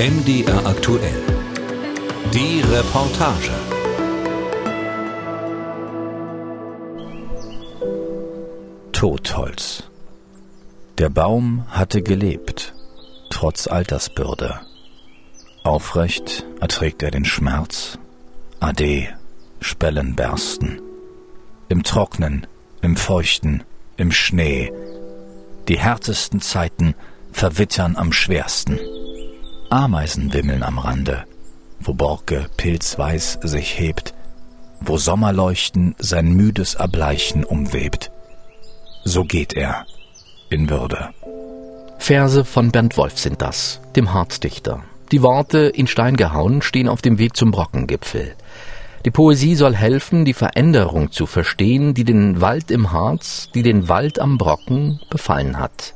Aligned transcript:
MDR 0.00 0.64
aktuell. 0.64 1.22
Die 2.32 2.62
Reportage. 2.62 3.50
Totholz. 8.92 9.82
Der 10.96 11.10
Baum 11.10 11.66
hatte 11.68 12.00
gelebt, 12.00 12.72
trotz 13.28 13.66
Altersbürde. 13.66 14.60
Aufrecht 15.64 16.46
erträgt 16.62 17.02
er 17.02 17.10
den 17.10 17.26
Schmerz. 17.26 17.98
Ade, 18.58 19.06
Spellen 19.60 20.16
bersten. 20.16 20.80
Im 21.68 21.82
Trocknen, 21.82 22.46
im 22.80 22.96
Feuchten, 22.96 23.64
im 23.98 24.12
Schnee. 24.12 24.72
Die 25.68 25.78
härtesten 25.78 26.40
Zeiten 26.40 26.94
verwittern 27.32 27.96
am 27.96 28.14
schwersten. 28.14 28.78
Ameisen 29.70 30.32
wimmeln 30.32 30.64
am 30.64 30.80
Rande, 30.80 31.24
wo 31.78 31.94
Borke 31.94 32.46
pilzweiß 32.56 33.38
sich 33.42 33.78
hebt, 33.78 34.14
wo 34.80 34.96
Sommerleuchten 34.96 35.94
sein 35.96 36.32
müdes 36.32 36.74
Erbleichen 36.74 37.44
umwebt. 37.44 38.10
So 39.04 39.22
geht 39.22 39.52
er 39.52 39.86
in 40.50 40.68
Würde. 40.68 41.10
Verse 41.98 42.44
von 42.44 42.72
Bernd 42.72 42.96
Wolf 42.96 43.16
sind 43.20 43.42
das, 43.42 43.80
dem 43.94 44.12
Harzdichter. 44.12 44.82
Die 45.12 45.22
Worte 45.22 45.58
in 45.58 45.86
Stein 45.86 46.16
gehauen 46.16 46.62
stehen 46.62 46.88
auf 46.88 47.00
dem 47.00 47.18
Weg 47.18 47.36
zum 47.36 47.52
Brockengipfel. 47.52 48.34
Die 49.04 49.12
Poesie 49.12 49.54
soll 49.54 49.76
helfen, 49.76 50.24
die 50.24 50.34
Veränderung 50.34 51.12
zu 51.12 51.26
verstehen, 51.26 51.94
die 51.94 52.04
den 52.04 52.40
Wald 52.40 52.72
im 52.72 52.90
Harz, 52.90 53.50
die 53.54 53.62
den 53.62 53.88
Wald 53.88 54.18
am 54.18 54.36
Brocken 54.36 55.00
befallen 55.10 55.58
hat. 55.58 55.94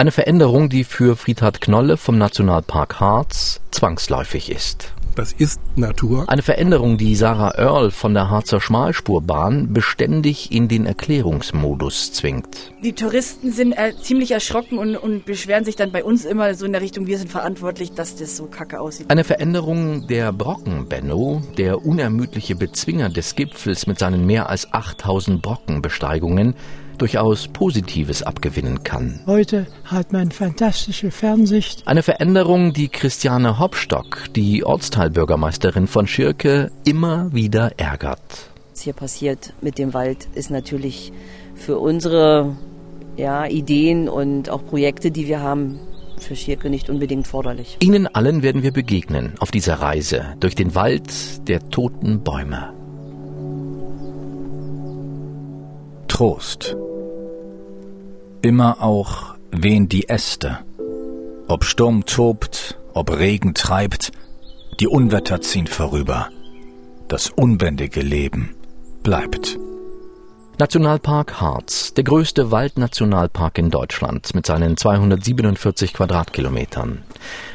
Eine 0.00 0.12
Veränderung, 0.12 0.68
die 0.68 0.84
für 0.84 1.16
Friedhard 1.16 1.60
Knolle 1.60 1.96
vom 1.96 2.18
Nationalpark 2.18 3.00
Harz 3.00 3.60
zwangsläufig 3.72 4.48
ist. 4.48 4.94
Das 5.16 5.32
ist 5.32 5.60
Natur. 5.74 6.24
Eine 6.28 6.42
Veränderung, 6.42 6.98
die 6.98 7.16
Sarah 7.16 7.58
Earl 7.58 7.90
von 7.90 8.14
der 8.14 8.30
Harzer 8.30 8.60
Schmalspurbahn 8.60 9.72
beständig 9.72 10.52
in 10.52 10.68
den 10.68 10.86
Erklärungsmodus 10.86 12.12
zwingt. 12.12 12.72
Die 12.84 12.92
Touristen 12.92 13.50
sind 13.50 13.72
äh, 13.72 13.92
ziemlich 14.00 14.30
erschrocken 14.30 14.78
und, 14.78 14.94
und 14.94 15.24
beschweren 15.24 15.64
sich 15.64 15.74
dann 15.74 15.90
bei 15.90 16.04
uns 16.04 16.24
immer 16.24 16.54
so 16.54 16.64
in 16.64 16.70
der 16.70 16.80
Richtung, 16.80 17.08
wir 17.08 17.18
sind 17.18 17.32
verantwortlich, 17.32 17.90
dass 17.90 18.14
das 18.14 18.36
so 18.36 18.46
kacke 18.46 18.78
aussieht. 18.78 19.10
Eine 19.10 19.24
Veränderung 19.24 20.06
der 20.06 20.32
Brocken-Benno, 20.32 21.42
der 21.56 21.84
unermüdliche 21.84 22.54
Bezwinger 22.54 23.08
des 23.08 23.34
Gipfels 23.34 23.88
mit 23.88 23.98
seinen 23.98 24.26
mehr 24.26 24.48
als 24.48 24.72
8000 24.72 25.42
Brockenbesteigungen, 25.42 26.54
durchaus 26.98 27.48
Positives 27.48 28.22
abgewinnen 28.22 28.82
kann. 28.82 29.20
Heute 29.26 29.66
hat 29.84 30.12
man 30.12 30.30
fantastische 30.30 31.10
Fernsicht. 31.10 31.82
Eine 31.86 32.02
Veränderung, 32.02 32.72
die 32.72 32.88
Christiane 32.88 33.58
Hopstock, 33.58 34.32
die 34.34 34.64
Ortsteilbürgermeisterin 34.64 35.86
von 35.86 36.06
Schirke, 36.06 36.70
immer 36.84 37.32
wieder 37.32 37.72
ärgert. 37.78 38.50
Was 38.72 38.82
hier 38.82 38.92
passiert 38.92 39.54
mit 39.60 39.78
dem 39.78 39.94
Wald, 39.94 40.28
ist 40.34 40.50
natürlich 40.50 41.12
für 41.54 41.78
unsere 41.78 42.56
ja, 43.16 43.46
Ideen 43.46 44.08
und 44.08 44.50
auch 44.50 44.64
Projekte, 44.64 45.10
die 45.10 45.26
wir 45.26 45.40
haben, 45.40 45.80
für 46.20 46.36
Schirke 46.36 46.70
nicht 46.70 46.90
unbedingt 46.90 47.26
forderlich. 47.26 47.76
Ihnen 47.80 48.06
allen 48.06 48.42
werden 48.42 48.62
wir 48.62 48.72
begegnen 48.72 49.34
auf 49.40 49.50
dieser 49.50 49.74
Reise 49.74 50.34
durch 50.40 50.54
den 50.54 50.74
Wald 50.74 51.48
der 51.48 51.68
toten 51.70 52.22
Bäume. 52.22 52.72
Trost. 56.08 56.76
Immer 58.42 58.80
auch 58.80 59.34
wehen 59.50 59.88
die 59.88 60.08
Äste. 60.08 60.58
Ob 61.48 61.64
Sturm 61.64 62.04
tobt, 62.04 62.78
ob 62.94 63.10
Regen 63.10 63.54
treibt, 63.54 64.12
die 64.78 64.86
Unwetter 64.86 65.40
ziehen 65.40 65.66
vorüber. 65.66 66.28
Das 67.08 67.30
unbändige 67.30 68.00
Leben 68.00 68.54
bleibt. 69.02 69.58
Nationalpark 70.60 71.40
Harz, 71.40 71.94
der 71.94 72.04
größte 72.04 72.52
Waldnationalpark 72.52 73.58
in 73.58 73.70
Deutschland 73.70 74.34
mit 74.34 74.46
seinen 74.46 74.76
247 74.76 75.92
Quadratkilometern. 75.92 77.02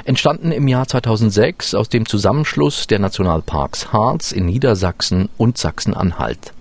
Entstanden 0.04 0.52
im 0.52 0.68
Jahr 0.68 0.88
2006 0.88 1.76
aus 1.76 1.88
dem 1.88 2.06
Zusammenschluss 2.06 2.88
der 2.88 3.00
Nationalparks 3.00 3.94
Harz 3.94 4.34
in 4.34 4.46
Niedersachsen 4.46 5.30
und 5.38 5.58
Sachsen-Anhalt. 5.58 6.54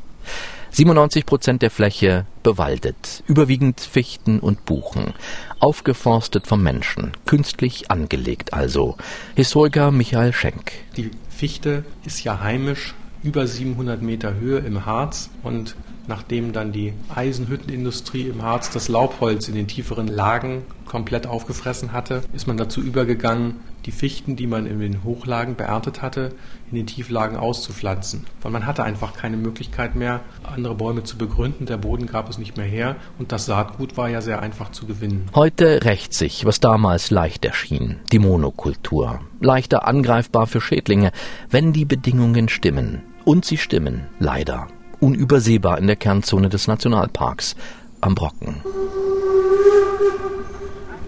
97 0.75 1.27
Prozent 1.27 1.61
der 1.61 1.71
Fläche 1.71 2.25
bewaldet, 2.43 3.23
überwiegend 3.27 3.79
Fichten 3.79 4.41
und 4.41 4.65
Buchen, 4.65 5.13
aufgeforstet 5.61 6.47
vom 6.47 6.63
Menschen, 6.63 7.13
künstlich 7.27 7.91
angelegt 7.91 8.55
also. 8.55 8.97
Historiker 9.37 9.91
Michael 9.91 10.33
Schenk. 10.33 10.73
Die 10.97 11.11
Fichte 11.29 11.85
ist 12.07 12.25
ja 12.25 12.41
heimisch 12.41 12.95
über 13.23 13.47
700 13.47 14.01
Meter 14.01 14.33
Höhe 14.37 14.61
im 14.61 14.87
Harz 14.87 15.29
und 15.43 15.77
nachdem 16.07 16.55
dann 16.55 16.73
die 16.73 16.95
Eisenhüttenindustrie 17.15 18.29
im 18.29 18.41
Harz 18.41 18.71
das 18.71 18.89
Laubholz 18.89 19.49
in 19.49 19.55
den 19.55 19.69
tieferen 19.69 20.09
Lagen 20.09 20.63
komplett 20.87 21.27
aufgefressen 21.27 21.93
hatte, 21.93 22.23
ist 22.33 22.47
man 22.47 22.57
dazu 22.57 22.81
übergegangen, 22.81 23.57
die 23.85 23.93
Fichten, 23.93 24.37
die 24.37 24.47
man 24.47 24.67
in 24.67 24.81
den 24.81 25.05
Hochlagen 25.05 25.57
beerntet 25.57 26.03
hatte, 26.03 26.33
in 26.71 26.77
den 26.77 26.87
Tieflagen 26.87 27.37
auszupflanzen. 27.37 28.27
Weil 28.41 28.53
man 28.53 28.67
hatte 28.67 28.85
einfach 28.85 29.15
keine 29.15 29.37
Möglichkeit 29.37 29.95
mehr, 29.95 30.21
andere 30.45 30.75
Bäume 30.75 31.03
zu 31.05 31.19
begründen. 31.19 31.67
Der 31.67 31.77
Boden 31.77 32.07
gab 32.07 32.29
es 32.29 32.39
nicht 32.39 32.57
mehr 32.57 32.67
her 32.67 32.97
und 33.19 33.33
das 33.33 33.47
Saatgut 33.47 33.97
war 33.97 34.09
ja 34.09 34.21
sehr 34.21 34.41
einfach 34.41 34.71
zu 34.73 34.87
gewinnen. 34.87 35.29
Heute 35.35 35.85
rächt 35.85 36.15
sich, 36.15 36.45
was 36.45 36.61
damals 36.61 37.11
leicht 37.11 37.45
erschien, 37.45 37.97
die 38.13 38.19
Monokultur. 38.19 39.21
Leichter 39.41 39.87
angreifbar 39.87 40.47
für 40.47 40.61
Schädlinge, 40.61 41.13
wenn 41.51 41.73
die 41.73 41.85
Bedingungen 41.85 42.49
stimmen. 42.49 43.03
Und 43.25 43.45
sie 43.45 43.57
stimmen, 43.57 44.07
leider. 44.19 44.69
Unübersehbar 45.01 45.79
in 45.79 45.87
der 45.87 45.97
Kernzone 45.97 46.49
des 46.49 46.69
Nationalparks, 46.69 47.57
am 48.01 48.15
Brocken. 48.15 48.63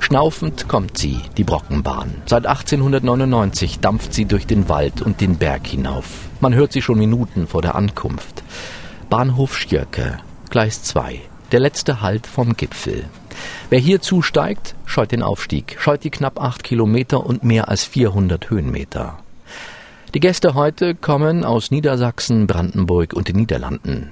Schnaufend 0.05 0.69
kommt 0.69 0.99
sie, 0.99 1.19
die 1.39 1.45
Brockenbahn. 1.45 2.13
Seit 2.27 2.45
1899 2.47 3.81
dampft 3.81 4.13
sie 4.13 4.27
durch 4.27 4.47
den 4.47 4.69
Wald 4.69 5.01
und 5.01 5.23
den 5.23 5.39
Berg 5.39 5.67
hinauf. 5.67 6.29
Man 6.41 6.55
hört 6.55 6.75
sie 6.75 6.83
schon 6.83 6.99
Minuten 6.99 7.47
vor 7.47 7.63
der 7.63 7.75
Ankunft. 7.75 8.43
Bahnhof 9.09 9.57
Schirke, 9.57 10.19
Gleis 10.51 10.83
2, 10.83 11.23
der 11.53 11.61
letzte 11.61 12.03
Halt 12.03 12.27
vom 12.27 12.55
Gipfel. 12.55 13.07
Wer 13.71 13.79
hier 13.79 14.03
zusteigt, 14.03 14.75
scheut 14.85 15.11
den 15.11 15.23
Aufstieg, 15.23 15.79
scheut 15.81 16.05
die 16.05 16.11
knapp 16.11 16.39
acht 16.39 16.65
Kilometer 16.65 17.25
und 17.25 17.43
mehr 17.43 17.71
als 17.71 17.85
400 17.85 18.51
Höhenmeter. 18.51 19.21
Die 20.13 20.21
Gäste 20.21 20.53
heute 20.53 20.95
kommen 20.95 21.47
aus 21.47 21.71
Niedersachsen, 21.71 22.47
Brandenburg 22.47 23.15
und 23.15 23.29
den 23.29 23.37
Niederlanden. 23.37 24.11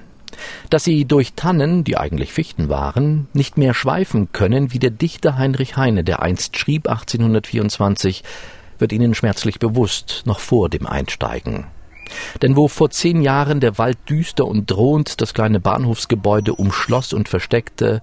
Dass 0.72 0.84
sie 0.84 1.04
durch 1.04 1.34
Tannen, 1.34 1.84
die 1.84 1.98
eigentlich 1.98 2.32
Fichten 2.32 2.70
waren, 2.70 3.28
nicht 3.34 3.58
mehr 3.58 3.74
schweifen 3.74 4.32
können, 4.32 4.72
wie 4.72 4.78
der 4.78 4.88
Dichter 4.88 5.36
Heinrich 5.36 5.76
Heine, 5.76 6.02
der 6.02 6.22
einst 6.22 6.56
schrieb 6.56 6.88
1824, 6.88 8.24
wird 8.78 8.92
ihnen 8.92 9.14
schmerzlich 9.14 9.58
bewusst, 9.58 10.22
noch 10.24 10.40
vor 10.40 10.70
dem 10.70 10.86
Einsteigen. 10.86 11.66
Denn 12.40 12.56
wo 12.56 12.68
vor 12.68 12.88
zehn 12.88 13.20
Jahren 13.20 13.60
der 13.60 13.76
Wald 13.76 13.98
düster 14.08 14.46
und 14.46 14.70
drohend 14.70 15.20
das 15.20 15.34
kleine 15.34 15.60
Bahnhofsgebäude 15.60 16.54
umschloss 16.54 17.12
und 17.12 17.28
versteckte, 17.28 18.00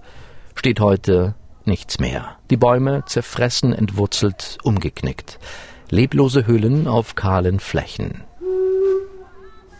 steht 0.54 0.78
heute 0.78 1.34
nichts 1.64 1.98
mehr. 1.98 2.36
Die 2.50 2.56
Bäume 2.56 3.02
zerfressen, 3.04 3.72
entwurzelt, 3.72 4.58
umgeknickt. 4.62 5.40
Leblose 5.88 6.46
Hüllen 6.46 6.86
auf 6.86 7.16
kahlen 7.16 7.58
Flächen. 7.58 8.22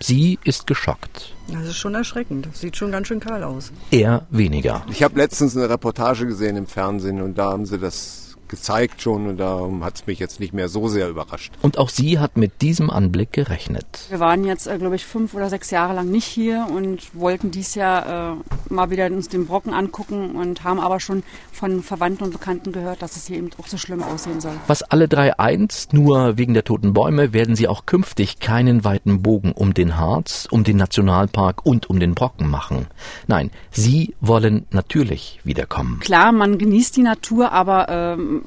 Sie 0.02 0.38
ist 0.44 0.66
geschockt. 0.66 1.34
Das 1.52 1.66
ist 1.66 1.76
schon 1.76 1.94
erschreckend. 1.94 2.46
Das 2.46 2.60
sieht 2.60 2.76
schon 2.76 2.90
ganz 2.90 3.08
schön 3.08 3.20
kahl 3.20 3.42
aus. 3.42 3.70
Er 3.90 4.26
weniger. 4.30 4.84
Ich 4.90 5.02
habe 5.02 5.18
letztens 5.18 5.56
eine 5.56 5.68
Reportage 5.68 6.26
gesehen 6.26 6.56
im 6.56 6.66
Fernsehen 6.66 7.20
und 7.20 7.36
da 7.36 7.50
haben 7.52 7.66
sie 7.66 7.78
das 7.78 8.29
gezeigt 8.50 9.00
schon 9.00 9.26
und 9.26 9.38
darum 9.38 9.84
hat 9.84 9.94
es 9.94 10.06
mich 10.06 10.18
jetzt 10.18 10.40
nicht 10.40 10.52
mehr 10.52 10.68
so 10.68 10.88
sehr 10.88 11.08
überrascht. 11.08 11.52
Und 11.62 11.78
auch 11.78 11.88
sie 11.88 12.18
hat 12.18 12.36
mit 12.36 12.60
diesem 12.60 12.90
Anblick 12.90 13.32
gerechnet. 13.32 13.86
Wir 14.10 14.20
waren 14.20 14.44
jetzt, 14.44 14.66
äh, 14.66 14.76
glaube 14.76 14.96
ich, 14.96 15.06
fünf 15.06 15.32
oder 15.34 15.48
sechs 15.48 15.70
Jahre 15.70 15.94
lang 15.94 16.10
nicht 16.10 16.26
hier 16.26 16.66
und 16.70 17.14
wollten 17.14 17.50
dies 17.50 17.74
Jahr 17.74 18.34
äh, 18.34 18.72
mal 18.72 18.90
wieder 18.90 19.06
uns 19.06 19.28
den 19.28 19.46
Brocken 19.46 19.72
angucken 19.72 20.36
und 20.36 20.64
haben 20.64 20.80
aber 20.80 21.00
schon 21.00 21.22
von 21.52 21.82
Verwandten 21.82 22.24
und 22.24 22.32
Bekannten 22.32 22.72
gehört, 22.72 23.02
dass 23.02 23.16
es 23.16 23.26
hier 23.26 23.38
eben 23.38 23.50
auch 23.58 23.66
so 23.66 23.78
schlimm 23.78 24.02
aussehen 24.02 24.40
soll. 24.40 24.52
Was 24.66 24.82
alle 24.82 25.08
drei 25.08 25.38
eint, 25.38 25.88
nur 25.92 26.36
wegen 26.36 26.54
der 26.54 26.64
toten 26.64 26.92
Bäume 26.92 27.32
werden 27.32 27.54
sie 27.54 27.68
auch 27.68 27.86
künftig 27.86 28.40
keinen 28.40 28.84
weiten 28.84 29.22
Bogen 29.22 29.52
um 29.52 29.74
den 29.74 29.96
Harz, 29.96 30.48
um 30.50 30.64
den 30.64 30.76
Nationalpark 30.76 31.64
und 31.64 31.88
um 31.88 32.00
den 32.00 32.14
Brocken 32.14 32.50
machen. 32.50 32.86
Nein, 33.28 33.50
sie 33.70 34.14
wollen 34.20 34.66
natürlich 34.70 35.40
wiederkommen. 35.44 36.00
Klar, 36.00 36.32
man 36.32 36.58
genießt 36.58 36.96
die 36.96 37.02
Natur, 37.02 37.52
aber 37.52 37.88
ähm, 37.88 38.39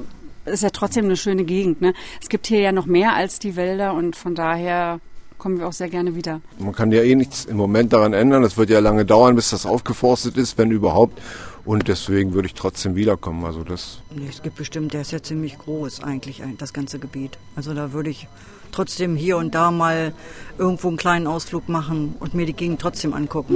ist 0.46 0.64
ja 0.64 0.70
trotzdem 0.70 1.06
eine 1.06 1.18
schöne 1.18 1.44
Gegend. 1.44 1.82
Ne? 1.82 1.94
Es 2.22 2.30
gibt 2.30 2.48
hier 2.48 2.60
ja 2.60 2.72
noch 2.72 2.86
mehr 2.86 3.14
als 3.14 3.40
die 3.40 3.56
Wälder 3.56 3.94
und 3.94 4.16
von 4.16 4.36
daher 4.36 5.00
kommen 5.38 5.60
wir 5.60 5.68
auch 5.68 5.74
sehr 5.74 5.90
gerne 5.90 6.16
wieder. 6.16 6.42
Man 6.58 6.74
kann 6.74 6.92
ja 6.92 7.02
eh 7.02 7.16
nichts 7.16 7.46
im 7.46 7.58
Moment 7.58 7.92
daran 7.92 8.14
ändern. 8.14 8.44
Es 8.44 8.58
wird 8.58 8.70
ja 8.70 8.80
lange 8.80 9.04
dauern, 9.06 9.36
bis 9.36 9.50
das 9.50 9.66
aufgeforstet 9.66 10.38
ist, 10.38 10.58
wenn 10.58 10.72
überhaupt. 10.72 11.22
Und 11.66 11.88
deswegen 11.88 12.34
würde 12.34 12.48
ich 12.48 12.54
trotzdem 12.54 12.96
wiederkommen. 12.96 13.46
Also 13.46 13.64
das 13.64 14.00
nee, 14.16 14.28
es 14.30 14.42
gibt 14.42 14.56
bestimmt, 14.56 14.94
der 14.94 15.02
ist 15.02 15.12
ja 15.12 15.22
ziemlich 15.22 15.58
groß 15.58 16.02
eigentlich, 16.02 16.42
das 16.58 16.74
ganze 16.74 17.00
Gebiet. 17.00 17.38
Also 17.56 17.74
da 17.74 17.94
würde 17.94 18.10
ich 18.10 18.28
trotzdem 18.72 19.16
hier 19.16 19.38
und 19.38 19.56
da 19.56 19.72
mal 19.72 20.14
irgendwo 20.58 20.90
einen 20.90 20.98
kleinen 20.98 21.28
Ausflug 21.28 21.70
machen 21.70 22.16
und 22.20 22.34
mir 22.34 22.46
die 22.46 22.54
Gegend 22.54 22.82
trotzdem 22.82 23.14
angucken. 23.14 23.56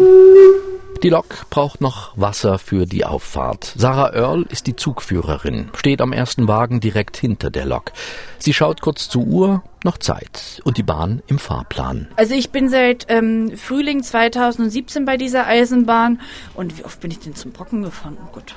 Die 1.03 1.09
Lok 1.09 1.47
braucht 1.51 1.79
noch 1.79 2.17
Wasser 2.17 2.57
für 2.57 2.87
die 2.87 3.05
Auffahrt. 3.05 3.71
Sarah 3.77 4.13
Earl 4.15 4.47
ist 4.49 4.65
die 4.65 4.75
Zugführerin, 4.75 5.69
steht 5.75 6.01
am 6.01 6.11
ersten 6.11 6.47
Wagen 6.47 6.79
direkt 6.79 7.17
hinter 7.17 7.51
der 7.51 7.65
Lok. 7.65 7.91
Sie 8.39 8.51
schaut 8.51 8.81
kurz 8.81 9.07
zur 9.07 9.23
Uhr, 9.23 9.63
noch 9.83 9.99
Zeit 9.99 10.59
und 10.63 10.77
die 10.77 10.83
Bahn 10.83 11.21
im 11.27 11.37
Fahrplan. 11.37 12.07
Also 12.15 12.33
ich 12.33 12.49
bin 12.49 12.69
seit 12.69 13.05
ähm, 13.09 13.55
Frühling 13.55 14.01
2017 14.01 15.05
bei 15.05 15.17
dieser 15.17 15.45
Eisenbahn 15.45 16.19
und 16.55 16.79
wie 16.79 16.83
oft 16.83 16.99
bin 16.99 17.11
ich 17.11 17.19
denn 17.19 17.35
zum 17.35 17.51
Brocken 17.51 17.83
gefahren? 17.83 18.17
Oh 18.19 18.29
Gott, 18.33 18.55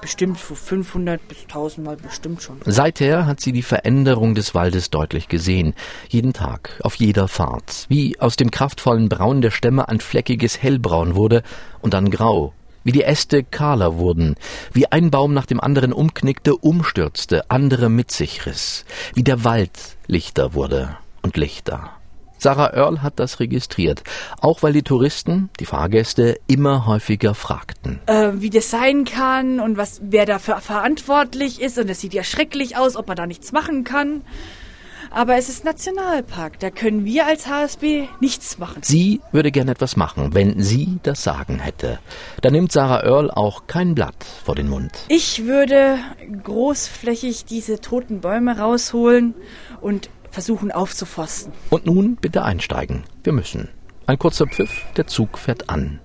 bestimmt 0.00 0.38
500 0.38 1.26
bis 1.28 1.42
1000 1.42 1.86
Mal 1.86 1.96
bestimmt 1.96 2.42
schon. 2.42 2.58
Seither 2.64 3.26
hat 3.26 3.40
sie 3.40 3.52
die 3.52 3.62
Veränderung 3.62 4.34
des 4.34 4.54
Waldes 4.54 4.90
deutlich 4.90 5.28
gesehen. 5.28 5.74
Jeden 6.08 6.32
Tag, 6.32 6.80
auf 6.82 6.94
jeder 6.96 7.28
Fahrt. 7.28 7.86
Wie 7.88 8.18
aus 8.20 8.36
dem 8.36 8.50
kraftvollen 8.50 9.08
Braun 9.08 9.42
der 9.42 9.50
Stämme 9.50 9.88
ein 9.88 10.00
fleckiges 10.00 10.62
Hellbraun 10.62 11.14
wurde 11.14 11.42
und 11.80 11.94
dann 11.94 12.10
grau. 12.10 12.52
Wie 12.82 12.92
die 12.92 13.02
Äste 13.02 13.44
kahler 13.44 13.98
wurden, 13.98 14.36
wie 14.72 14.90
ein 14.90 15.10
Baum 15.10 15.34
nach 15.34 15.44
dem 15.44 15.60
anderen 15.60 15.92
umknickte, 15.92 16.56
umstürzte, 16.56 17.50
andere 17.50 17.90
mit 17.90 18.10
sich 18.10 18.46
riss, 18.46 18.86
wie 19.14 19.22
der 19.22 19.44
Wald 19.44 19.98
lichter 20.06 20.54
wurde 20.54 20.96
und 21.22 21.36
lichter. 21.36 21.99
Sarah 22.40 22.72
Earl 22.74 23.02
hat 23.02 23.18
das 23.20 23.40
registriert, 23.40 24.02
auch 24.40 24.62
weil 24.62 24.72
die 24.72 24.82
Touristen, 24.82 25.50
die 25.60 25.66
Fahrgäste, 25.66 26.38
immer 26.46 26.86
häufiger 26.86 27.34
fragten. 27.34 28.00
Äh, 28.06 28.32
wie 28.34 28.50
das 28.50 28.70
sein 28.70 29.04
kann 29.04 29.60
und 29.60 29.76
was, 29.76 30.00
wer 30.02 30.26
dafür 30.26 30.60
verantwortlich 30.60 31.60
ist. 31.60 31.78
Und 31.78 31.88
es 31.90 32.00
sieht 32.00 32.14
ja 32.14 32.24
schrecklich 32.24 32.76
aus, 32.76 32.96
ob 32.96 33.08
man 33.08 33.16
da 33.16 33.26
nichts 33.26 33.52
machen 33.52 33.84
kann. 33.84 34.22
Aber 35.12 35.36
es 35.36 35.48
ist 35.48 35.64
Nationalpark, 35.64 36.60
da 36.60 36.70
können 36.70 37.04
wir 37.04 37.26
als 37.26 37.48
HSB 37.48 38.06
nichts 38.20 38.58
machen. 38.58 38.82
Sie 38.84 39.20
würde 39.32 39.50
gern 39.50 39.66
etwas 39.66 39.96
machen, 39.96 40.34
wenn 40.34 40.62
sie 40.62 40.98
das 41.02 41.24
Sagen 41.24 41.58
hätte. 41.58 41.98
Da 42.42 42.50
nimmt 42.50 42.70
Sarah 42.70 43.02
Earl 43.02 43.30
auch 43.30 43.66
kein 43.66 43.96
Blatt 43.96 44.24
vor 44.44 44.54
den 44.54 44.68
Mund. 44.68 44.92
Ich 45.08 45.46
würde 45.46 45.98
großflächig 46.44 47.44
diese 47.44 47.80
toten 47.80 48.20
Bäume 48.20 48.56
rausholen 48.56 49.34
und 49.80 50.10
versuchen 50.30 50.72
aufzuforsten. 50.72 51.52
Und 51.70 51.86
nun 51.86 52.16
bitte 52.16 52.44
einsteigen. 52.44 53.04
Wir 53.22 53.32
müssen. 53.32 53.68
Ein 54.06 54.18
kurzer 54.18 54.46
Pfiff, 54.46 54.84
der 54.96 55.06
Zug 55.06 55.38
fährt 55.38 55.68
an. 55.68 56.00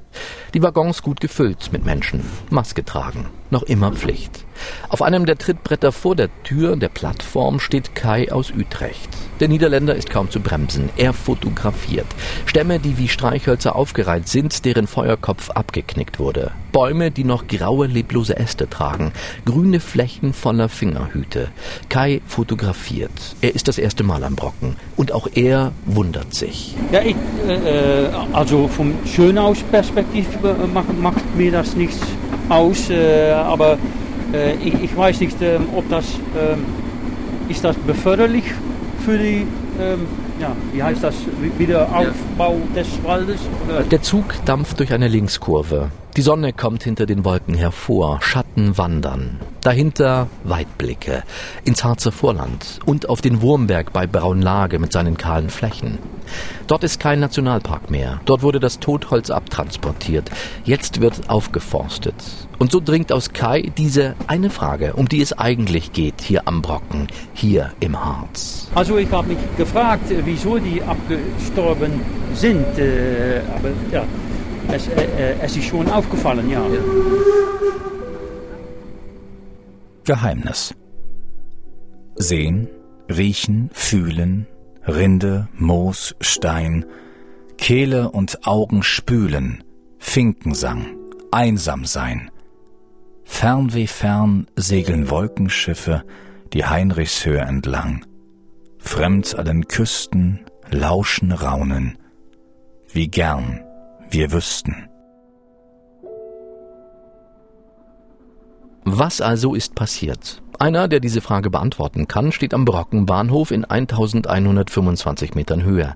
Die 0.54 0.64
Waggons 0.64 1.02
gut 1.02 1.20
gefüllt 1.20 1.72
mit 1.72 1.86
Menschen, 1.86 2.22
Maske 2.50 2.86
tragen, 2.86 3.28
noch 3.50 3.64
immer 3.64 3.92
Pflicht. 3.92 4.46
Auf 4.90 5.02
einem 5.02 5.26
der 5.26 5.38
Trittbretter 5.38 5.92
vor 5.92 6.16
der 6.16 6.30
Tür 6.44 6.76
der 6.76 6.90
Plattform 6.90 7.60
steht 7.60 7.96
Kai 7.96 8.32
aus 8.32 8.52
Utrecht. 8.52 9.10
Der 9.40 9.50
Niederländer 9.50 9.96
ist 9.96 10.10
kaum 10.10 10.32
zu 10.32 10.40
bremsen. 10.40 10.90
Er 10.96 11.12
fotografiert. 11.12 12.08
Stämme, 12.46 12.80
die 12.80 12.98
wie 12.98 13.10
Streichhölzer 13.10 13.76
aufgereiht 13.76 14.30
sind, 14.30 14.64
deren 14.64 14.88
Feuerkopf 14.88 15.50
abgeknickt 15.50 16.20
wurde. 16.20 16.52
Bäume, 16.72 17.12
die 17.12 17.24
noch 17.24 17.48
graue, 17.48 17.88
leblose 17.88 18.38
Äste 18.38 18.70
tragen. 18.70 19.12
Grüne 19.46 19.80
Flächen 19.80 20.34
voller 20.34 20.70
Fingerhüte. 20.70 21.50
Kai 21.90 22.22
fotografiert. 22.28 23.12
Er 23.42 23.56
ist 23.56 23.68
das 23.68 23.78
erste 23.78 24.04
Mal 24.04 24.24
am 24.24 24.36
Brocken. 24.36 24.76
Und 24.96 25.12
auch 25.12 25.28
er 25.34 25.72
wundert 25.86 26.34
sich. 26.34 26.76
Ja, 26.92 27.02
ich, 27.02 27.16
äh, 27.48 28.10
also 28.34 28.68
vom 28.68 28.94
Schönhausperspektiv 29.06 30.05
äh, 30.14 30.68
macht, 30.74 31.02
macht 31.02 31.36
mir 31.38 31.52
das 31.52 31.76
nichts 31.76 32.00
aus. 32.50 32.90
Äh, 32.90 33.32
aber 33.32 33.78
ich, 34.62 34.74
ich, 34.84 34.98
weiß 34.98 35.22
nicht, 35.22 35.38
ob 35.78 35.88
das, 35.88 36.04
ist 37.48 37.64
das 37.64 37.78
beförderlich 37.78 38.44
für 39.06 39.18
die, 39.18 39.46
ja, 40.40 40.56
wie 40.74 40.84
heißt 40.84 41.04
das, 41.04 41.16
Wiederaufbau 41.58 42.58
ja. 42.74 42.82
des 42.82 43.04
Waldes? 43.04 43.40
Oder? 43.66 43.84
Der 43.84 44.02
Zug 44.02 44.26
dampft 44.46 44.80
durch 44.80 44.94
eine 44.94 45.08
Linkskurve. 45.08 45.90
Die 46.18 46.22
Sonne 46.22 46.54
kommt 46.54 46.84
hinter 46.84 47.06
den 47.06 47.26
Wolken 47.26 47.56
hervor, 47.56 48.20
Schatten 48.22 48.78
wandern. 48.78 49.42
Dahinter 49.60 50.28
Weitblicke 50.46 51.24
ins 51.66 51.84
Harzer 51.84 52.14
Vorland 52.14 52.80
und 52.86 53.10
auf 53.10 53.20
den 53.20 53.42
Wurmberg 53.42 53.92
bei 53.92 54.08
Braunlage 54.08 54.80
mit 54.80 54.94
seinen 54.94 55.18
kahlen 55.18 55.50
Flächen. 55.50 55.98
Dort 56.68 56.86
ist 56.86 57.02
kein 57.02 57.20
Nationalpark 57.20 57.92
mehr. 57.92 58.22
Dort 58.26 58.44
wurde 58.44 58.62
das 58.62 58.80
Totholz 58.80 59.30
abtransportiert. 59.30 60.32
Jetzt 60.64 61.02
wird 61.02 61.30
aufgeforstet. 61.30 62.16
Und 62.58 62.72
so 62.72 62.80
dringt 62.80 63.12
aus 63.12 63.34
Kai 63.34 63.72
diese 63.78 64.16
eine 64.28 64.50
Frage, 64.50 64.94
um 64.94 65.10
die 65.10 65.22
es 65.22 65.38
eigentlich 65.38 65.92
geht 65.92 66.22
hier 66.22 66.48
am 66.48 66.62
Brocken, 66.62 67.08
hier 67.34 67.72
im 67.82 68.04
Harz. 68.04 68.70
Also 68.74 68.98
ich 68.98 69.12
habe 69.12 69.30
mich 69.30 69.38
gefragt, 69.58 70.10
wieso 70.26 70.58
die 70.58 70.82
abgestorben 70.82 72.02
sind. 72.34 72.78
Äh, 72.78 73.42
aber 73.56 73.70
ja, 73.92 74.04
es, 74.72 74.88
äh, 74.88 75.04
äh, 75.04 75.36
es 75.42 75.56
ist 75.56 75.66
schon 75.66 75.90
aufgefallen, 75.90 76.50
ja. 76.50 76.62
Geheimnis. 80.04 80.74
Sehen, 82.16 82.68
riechen, 83.10 83.70
fühlen, 83.74 84.48
Rinde, 84.88 85.48
Moos, 85.58 86.16
Stein, 86.22 86.86
Kehle 87.58 88.12
und 88.12 88.46
Augen 88.48 88.84
spülen, 88.84 89.64
Finkensang, 89.98 90.86
einsam 91.32 91.86
sein. 91.86 92.30
Fern 93.24 93.74
wie 93.74 93.88
fern 93.88 94.46
segeln 94.56 95.10
Wolkenschiffe 95.10 96.04
die 96.54 96.66
Heinrichshöhe 96.66 97.40
entlang. 97.40 98.06
Fremd 98.86 99.36
allen 99.36 99.68
Küsten 99.68 100.46
lauschen 100.70 101.32
Raunen, 101.32 101.98
wie 102.94 103.08
gern 103.08 103.62
wir 104.10 104.32
wüssten. 104.32 104.88
Was 108.86 109.20
also 109.22 109.56
ist 109.56 109.74
passiert? 109.76 110.42
Einer, 110.60 110.88
der 110.88 111.00
diese 111.00 111.20
Frage 111.20 111.50
beantworten 111.50 112.08
kann, 112.08 112.32
steht 112.32 112.54
am 112.54 112.64
Brockenbahnhof 112.64 113.52
in 113.52 113.66
1125 113.66 115.34
Metern 115.34 115.64
Höhe. 115.64 115.96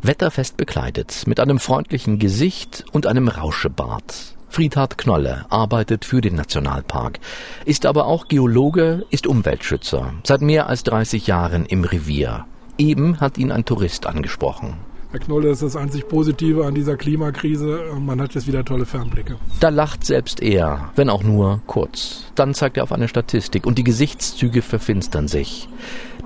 Wetterfest 0.00 0.56
bekleidet, 0.56 1.26
mit 1.26 1.38
einem 1.38 1.60
freundlichen 1.60 2.18
Gesicht 2.18 2.86
und 2.90 3.06
einem 3.06 3.28
Rauschebart. 3.28 4.34
Friedhard 4.54 4.96
Knolle 4.98 5.46
arbeitet 5.50 6.04
für 6.04 6.20
den 6.20 6.36
Nationalpark, 6.36 7.18
ist 7.64 7.86
aber 7.86 8.06
auch 8.06 8.28
Geologe, 8.28 9.04
ist 9.10 9.26
Umweltschützer, 9.26 10.14
seit 10.22 10.42
mehr 10.42 10.68
als 10.68 10.84
30 10.84 11.26
Jahren 11.26 11.66
im 11.66 11.82
Revier. 11.82 12.44
Eben 12.78 13.18
hat 13.18 13.36
ihn 13.36 13.50
ein 13.50 13.64
Tourist 13.64 14.06
angesprochen. 14.06 14.74
Herr 15.14 15.20
Knolle, 15.20 15.50
das 15.50 15.62
ist 15.62 15.76
das 15.76 15.80
einzig 15.80 16.08
Positive 16.08 16.66
an 16.66 16.74
dieser 16.74 16.96
Klimakrise. 16.96 17.84
Man 18.00 18.20
hat 18.20 18.34
jetzt 18.34 18.48
wieder 18.48 18.64
tolle 18.64 18.84
Fernblicke. 18.84 19.36
Da 19.60 19.68
lacht 19.68 20.04
selbst 20.04 20.42
er, 20.42 20.90
wenn 20.96 21.08
auch 21.08 21.22
nur 21.22 21.60
kurz. 21.68 22.24
Dann 22.34 22.52
zeigt 22.52 22.78
er 22.78 22.82
auf 22.82 22.90
eine 22.90 23.06
Statistik 23.06 23.64
und 23.64 23.78
die 23.78 23.84
Gesichtszüge 23.84 24.60
verfinstern 24.60 25.28
sich. 25.28 25.68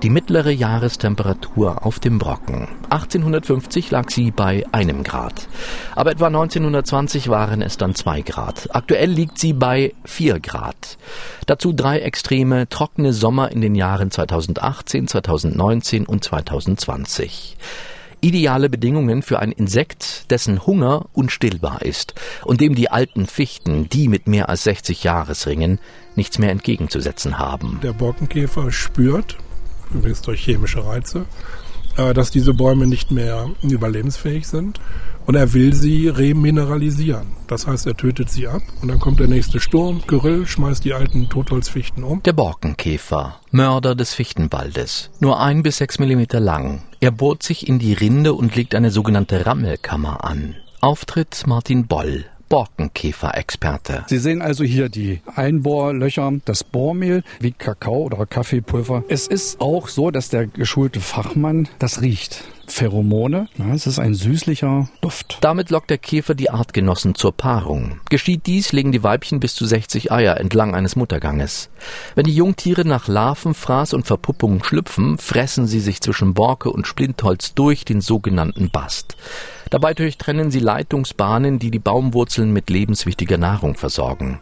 Die 0.01 0.09
mittlere 0.09 0.49
Jahrestemperatur 0.49 1.85
auf 1.85 1.99
dem 1.99 2.17
Brocken. 2.17 2.67
1850 2.89 3.91
lag 3.91 4.09
sie 4.09 4.31
bei 4.31 4.65
einem 4.71 5.03
Grad. 5.03 5.47
Aber 5.93 6.11
etwa 6.11 6.25
1920 6.25 7.29
waren 7.29 7.61
es 7.61 7.77
dann 7.77 7.93
zwei 7.93 8.21
Grad. 8.21 8.69
Aktuell 8.73 9.11
liegt 9.11 9.37
sie 9.37 9.53
bei 9.53 9.93
vier 10.03 10.39
Grad. 10.39 10.97
Dazu 11.45 11.73
drei 11.73 11.99
extreme, 11.99 12.67
trockene 12.69 13.13
Sommer 13.13 13.51
in 13.51 13.61
den 13.61 13.75
Jahren 13.75 14.09
2018, 14.09 15.07
2019 15.07 16.07
und 16.07 16.23
2020 16.23 17.55
ideale 18.21 18.69
Bedingungen 18.69 19.21
für 19.21 19.39
ein 19.39 19.51
Insekt, 19.51 20.29
dessen 20.31 20.65
Hunger 20.65 21.05
unstillbar 21.13 21.81
ist 21.81 22.15
und 22.43 22.61
dem 22.61 22.75
die 22.75 22.89
alten 22.89 23.25
Fichten, 23.25 23.89
die 23.89 24.07
mit 24.07 24.27
mehr 24.27 24.49
als 24.49 24.63
60 24.63 25.03
Jahresringen, 25.03 25.79
nichts 26.15 26.39
mehr 26.39 26.51
entgegenzusetzen 26.51 27.37
haben. 27.37 27.79
Der 27.83 27.93
Borkenkäfer 27.93 28.71
spürt, 28.71 29.37
übrigens 29.93 30.21
durch 30.21 30.43
chemische 30.43 30.85
Reize, 30.85 31.25
äh, 31.97 32.13
dass 32.13 32.31
diese 32.31 32.53
Bäume 32.53 32.87
nicht 32.87 33.11
mehr 33.11 33.49
überlebensfähig 33.61 34.47
sind 34.47 34.79
und 35.25 35.35
er 35.35 35.53
will 35.53 35.73
sie 35.73 36.07
remineralisieren. 36.07 37.27
Das 37.47 37.67
heißt, 37.67 37.85
er 37.85 37.95
tötet 37.95 38.31
sie 38.31 38.47
ab 38.47 38.61
und 38.81 38.87
dann 38.87 38.99
kommt 38.99 39.19
der 39.19 39.27
nächste 39.27 39.59
Sturm, 39.59 40.01
Gyrill, 40.07 40.47
schmeißt 40.47 40.83
die 40.83 40.93
alten 40.93 41.29
Totholzfichten 41.29 42.03
um. 42.03 42.23
Der 42.23 42.33
Borkenkäfer, 42.33 43.39
Mörder 43.51 43.95
des 43.95 44.13
Fichtenwaldes, 44.13 45.11
nur 45.19 45.39
ein 45.39 45.61
bis 45.61 45.77
sechs 45.77 45.99
Millimeter 45.99 46.39
lang. 46.39 46.81
Er 47.01 47.11
bohrt 47.11 47.43
sich 47.43 47.65
in 47.69 47.79
die 47.79 47.93
Rinde 47.93 48.33
und 48.33 48.57
legt 48.57 48.75
eine 48.75 48.91
sogenannte 48.91 49.45
Rammelkammer 49.45 50.25
an. 50.25 50.55
Auftritt 50.81 51.47
Martin 51.47 51.87
Boll, 51.87 52.25
Borkenkäfer-Experte. 52.49 54.03
Sie 54.07 54.17
sehen 54.17 54.41
also 54.41 54.65
hier 54.65 54.89
die 54.89 55.21
Einbohrlöcher, 55.33 56.33
das 56.43 56.65
Bohrmehl 56.65 57.23
wie 57.39 57.51
Kakao 57.51 58.03
oder 58.03 58.25
Kaffeepulver. 58.25 59.05
Es 59.07 59.27
ist 59.27 59.61
auch 59.61 59.87
so, 59.87 60.11
dass 60.11 60.27
der 60.27 60.47
geschulte 60.47 60.99
Fachmann 60.99 61.69
das 61.79 62.01
riecht. 62.01 62.43
Pheromone. 62.71 63.47
Ja, 63.57 63.73
es 63.73 63.87
ist 63.87 63.99
ein 63.99 64.13
süßlicher 64.13 64.89
Duft. 65.01 65.37
Damit 65.41 65.69
lockt 65.69 65.89
der 65.89 65.97
Käfer 65.97 66.35
die 66.35 66.49
Artgenossen 66.49 67.15
zur 67.15 67.31
Paarung. 67.31 67.99
Geschieht 68.09 68.45
dies, 68.45 68.71
legen 68.71 68.91
die 68.91 69.03
Weibchen 69.03 69.39
bis 69.39 69.55
zu 69.55 69.65
60 69.65 70.11
Eier 70.11 70.37
entlang 70.37 70.75
eines 70.75 70.95
Mutterganges. 70.95 71.69
Wenn 72.15 72.25
die 72.25 72.35
Jungtiere 72.35 72.85
nach 72.85 73.07
Larven, 73.07 73.53
Fraß 73.53 73.93
und 73.93 74.07
Verpuppung 74.07 74.63
schlüpfen, 74.63 75.17
fressen 75.17 75.67
sie 75.67 75.79
sich 75.79 76.01
zwischen 76.01 76.33
Borke 76.33 76.71
und 76.71 76.87
Splintholz 76.87 77.53
durch 77.53 77.85
den 77.85 78.01
sogenannten 78.01 78.69
Bast. 78.69 79.17
Dabei 79.69 79.93
durchtrennen 79.93 80.49
sie 80.49 80.59
Leitungsbahnen, 80.59 81.59
die 81.59 81.69
die 81.69 81.79
Baumwurzeln 81.79 82.51
mit 82.51 82.69
lebenswichtiger 82.69 83.37
Nahrung 83.37 83.75
versorgen. 83.75 84.39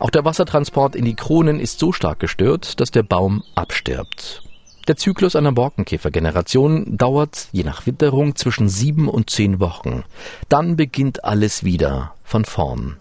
Auch 0.00 0.10
der 0.10 0.24
Wassertransport 0.24 0.96
in 0.96 1.04
die 1.04 1.14
Kronen 1.14 1.60
ist 1.60 1.78
so 1.78 1.92
stark 1.92 2.18
gestört, 2.18 2.80
dass 2.80 2.90
der 2.90 3.04
Baum 3.04 3.44
abstirbt. 3.54 4.42
Der 4.86 4.96
Zyklus 4.96 5.34
einer 5.34 5.52
Borkenkäfergeneration 5.52 6.96
dauert, 6.96 7.48
je 7.52 7.64
nach 7.64 7.86
Witterung, 7.86 8.36
zwischen 8.36 8.68
sieben 8.68 9.08
und 9.08 9.30
zehn 9.30 9.58
Wochen. 9.58 10.04
Dann 10.48 10.76
beginnt 10.76 11.24
alles 11.24 11.64
wieder 11.64 12.14
von 12.22 12.44
vorn. 12.44 12.96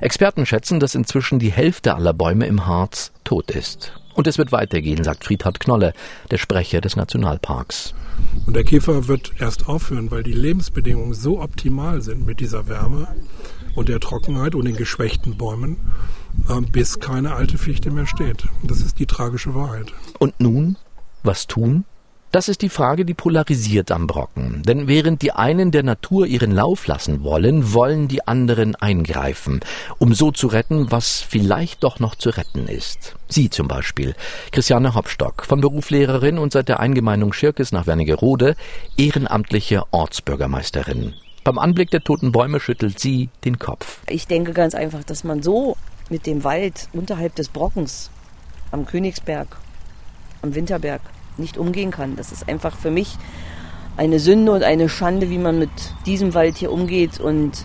Experten 0.00 0.46
schätzen, 0.46 0.78
dass 0.78 0.94
inzwischen 0.94 1.40
die 1.40 1.50
Hälfte 1.50 1.96
aller 1.96 2.12
Bäume 2.12 2.46
im 2.46 2.66
Harz 2.66 3.10
tot 3.24 3.50
ist. 3.50 3.92
Und 4.14 4.28
es 4.28 4.38
wird 4.38 4.52
weitergehen, 4.52 5.02
sagt 5.02 5.24
Friedhard 5.24 5.58
Knolle, 5.58 5.92
der 6.30 6.38
Sprecher 6.38 6.80
des 6.80 6.94
Nationalparks. 6.94 7.94
Und 8.46 8.54
der 8.54 8.62
Käfer 8.62 9.08
wird 9.08 9.32
erst 9.40 9.68
aufhören, 9.68 10.12
weil 10.12 10.22
die 10.22 10.32
Lebensbedingungen 10.32 11.14
so 11.14 11.40
optimal 11.40 12.00
sind 12.02 12.24
mit 12.24 12.38
dieser 12.38 12.68
Wärme 12.68 13.08
und 13.74 13.88
der 13.88 13.98
Trockenheit 13.98 14.54
und 14.54 14.66
den 14.66 14.76
geschwächten 14.76 15.36
Bäumen, 15.36 15.78
bis 16.72 17.00
keine 17.00 17.34
alte 17.34 17.58
Fichte 17.58 17.90
mehr 17.90 18.06
steht. 18.06 18.44
Das 18.62 18.80
ist 18.80 18.98
die 18.98 19.06
tragische 19.06 19.54
Wahrheit. 19.54 19.92
Und 20.18 20.38
nun? 20.40 20.76
Was 21.22 21.46
tun? 21.46 21.84
Das 22.34 22.48
ist 22.48 22.62
die 22.62 22.68
Frage, 22.68 23.04
die 23.04 23.14
polarisiert 23.14 23.92
am 23.92 24.08
Brocken. 24.08 24.64
Denn 24.66 24.88
während 24.88 25.22
die 25.22 25.30
einen 25.30 25.70
der 25.70 25.84
Natur 25.84 26.26
ihren 26.26 26.50
Lauf 26.50 26.88
lassen 26.88 27.22
wollen, 27.22 27.72
wollen 27.72 28.08
die 28.08 28.26
anderen 28.26 28.74
eingreifen, 28.74 29.60
um 29.98 30.14
so 30.14 30.32
zu 30.32 30.48
retten, 30.48 30.90
was 30.90 31.20
vielleicht 31.20 31.84
doch 31.84 32.00
noch 32.00 32.16
zu 32.16 32.30
retten 32.30 32.66
ist. 32.66 33.14
Sie 33.28 33.50
zum 33.50 33.68
Beispiel, 33.68 34.16
Christiane 34.50 34.96
Hopstock, 34.96 35.46
von 35.46 35.60
Berufslehrerin 35.60 36.38
und 36.38 36.52
seit 36.52 36.68
der 36.68 36.80
Eingemeindung 36.80 37.32
Schirkes 37.32 37.70
nach 37.70 37.86
Wernigerode, 37.86 38.56
ehrenamtliche 38.96 39.84
Ortsbürgermeisterin. 39.92 41.14
Beim 41.44 41.58
Anblick 41.58 41.92
der 41.92 42.02
toten 42.02 42.32
Bäume 42.32 42.58
schüttelt 42.58 42.98
sie 42.98 43.28
den 43.44 43.60
Kopf. 43.60 44.00
Ich 44.08 44.26
denke 44.26 44.54
ganz 44.54 44.74
einfach, 44.74 45.04
dass 45.04 45.22
man 45.22 45.40
so 45.40 45.76
mit 46.10 46.26
dem 46.26 46.44
Wald 46.44 46.88
unterhalb 46.92 47.34
des 47.34 47.48
Brockens 47.48 48.10
am 48.70 48.86
Königsberg, 48.86 49.56
am 50.42 50.54
Winterberg, 50.54 51.00
nicht 51.36 51.58
umgehen 51.58 51.90
kann. 51.90 52.16
Das 52.16 52.32
ist 52.32 52.48
einfach 52.48 52.76
für 52.76 52.90
mich 52.90 53.16
eine 53.96 54.18
Sünde 54.18 54.52
und 54.52 54.62
eine 54.62 54.88
Schande, 54.88 55.30
wie 55.30 55.38
man 55.38 55.58
mit 55.58 55.70
diesem 56.06 56.34
Wald 56.34 56.56
hier 56.56 56.72
umgeht 56.72 57.20
und 57.20 57.64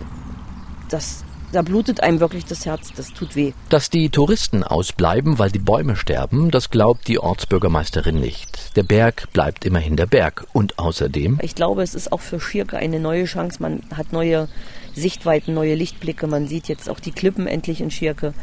das 0.90 1.24
da 1.52 1.62
blutet 1.62 2.02
einem 2.02 2.20
wirklich 2.20 2.46
das 2.46 2.66
Herz, 2.66 2.92
das 2.96 3.14
tut 3.14 3.36
weh. 3.36 3.54
Dass 3.70 3.90
die 3.90 4.10
Touristen 4.10 4.64
ausbleiben, 4.64 5.40
weil 5.40 5.52
die 5.52 5.60
Bäume 5.60 5.96
sterben, 5.96 6.52
das 6.52 6.70
glaubt 6.70 7.08
die 7.08 7.20
Ortsbürgermeisterin 7.20 8.20
nicht. 8.20 8.76
Der 8.76 8.84
Berg 8.84 9.32
bleibt 9.34 9.66
immerhin 9.66 9.96
der 9.96 10.06
Berg. 10.06 10.46
Und 10.54 10.80
außerdem. 10.80 11.40
Ich 11.42 11.56
glaube, 11.56 11.84
es 11.84 11.96
ist 11.96 12.12
auch 12.12 12.22
für 12.22 12.40
Schirke 12.40 12.78
eine 12.78 13.00
neue 13.00 13.26
Chance. 13.26 13.62
Man 13.62 13.82
hat 13.96 14.14
neue 14.14 14.48
Sichtweiten, 14.96 15.54
neue 15.54 15.76
Lichtblicke. 15.76 16.28
Man 16.28 16.48
sieht 16.48 16.68
jetzt 16.68 16.90
auch 16.90 17.00
die 17.00 17.12
Klippen 17.12 17.48
endlich 17.48 17.82
in 17.82 17.92
Schirke. 17.92 18.34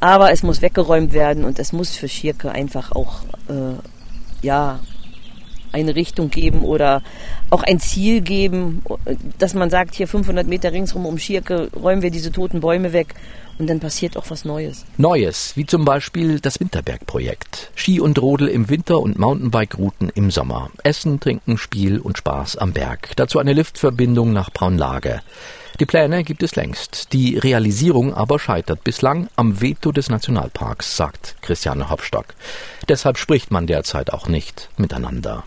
Aber 0.00 0.30
es 0.30 0.42
muss 0.42 0.62
weggeräumt 0.62 1.12
werden 1.12 1.44
und 1.44 1.58
es 1.58 1.72
muss 1.72 1.96
für 1.96 2.08
Schirke 2.08 2.52
einfach 2.52 2.92
auch 2.92 3.22
äh, 3.48 3.74
ja, 4.42 4.80
eine 5.78 5.94
Richtung 5.94 6.30
geben 6.30 6.62
oder 6.62 7.02
auch 7.50 7.62
ein 7.62 7.80
Ziel 7.80 8.20
geben, 8.20 8.82
dass 9.38 9.54
man 9.54 9.70
sagt, 9.70 9.94
hier 9.94 10.08
500 10.08 10.46
Meter 10.46 10.72
ringsrum 10.72 11.06
um 11.06 11.18
Schierke 11.18 11.70
räumen 11.74 12.02
wir 12.02 12.10
diese 12.10 12.32
toten 12.32 12.60
Bäume 12.60 12.92
weg 12.92 13.14
und 13.58 13.68
dann 13.68 13.80
passiert 13.80 14.16
auch 14.16 14.26
was 14.28 14.44
Neues. 14.44 14.84
Neues, 14.96 15.56
wie 15.56 15.66
zum 15.66 15.84
Beispiel 15.84 16.40
das 16.40 16.60
Winterbergprojekt. 16.60 17.70
Ski 17.74 18.00
und 18.00 18.20
Rodel 18.20 18.48
im 18.48 18.68
Winter 18.68 19.00
und 19.00 19.18
Mountainbike-Routen 19.18 20.10
im 20.14 20.30
Sommer. 20.30 20.70
Essen, 20.84 21.20
Trinken, 21.20 21.58
Spiel 21.58 21.98
und 21.98 22.18
Spaß 22.18 22.56
am 22.56 22.72
Berg. 22.72 23.10
Dazu 23.16 23.38
eine 23.38 23.52
Liftverbindung 23.52 24.32
nach 24.32 24.50
Braunlage. 24.50 25.20
Die 25.80 25.86
Pläne 25.86 26.24
gibt 26.24 26.42
es 26.42 26.56
längst. 26.56 27.12
Die 27.12 27.38
Realisierung 27.38 28.12
aber 28.12 28.38
scheitert 28.38 28.82
bislang 28.82 29.28
am 29.36 29.60
Veto 29.60 29.92
des 29.92 30.08
Nationalparks, 30.08 30.96
sagt 30.96 31.36
Christiane 31.40 31.88
Hopstock. 31.88 32.34
Deshalb 32.88 33.16
spricht 33.16 33.50
man 33.50 33.66
derzeit 33.66 34.12
auch 34.12 34.28
nicht 34.28 34.70
miteinander. 34.76 35.44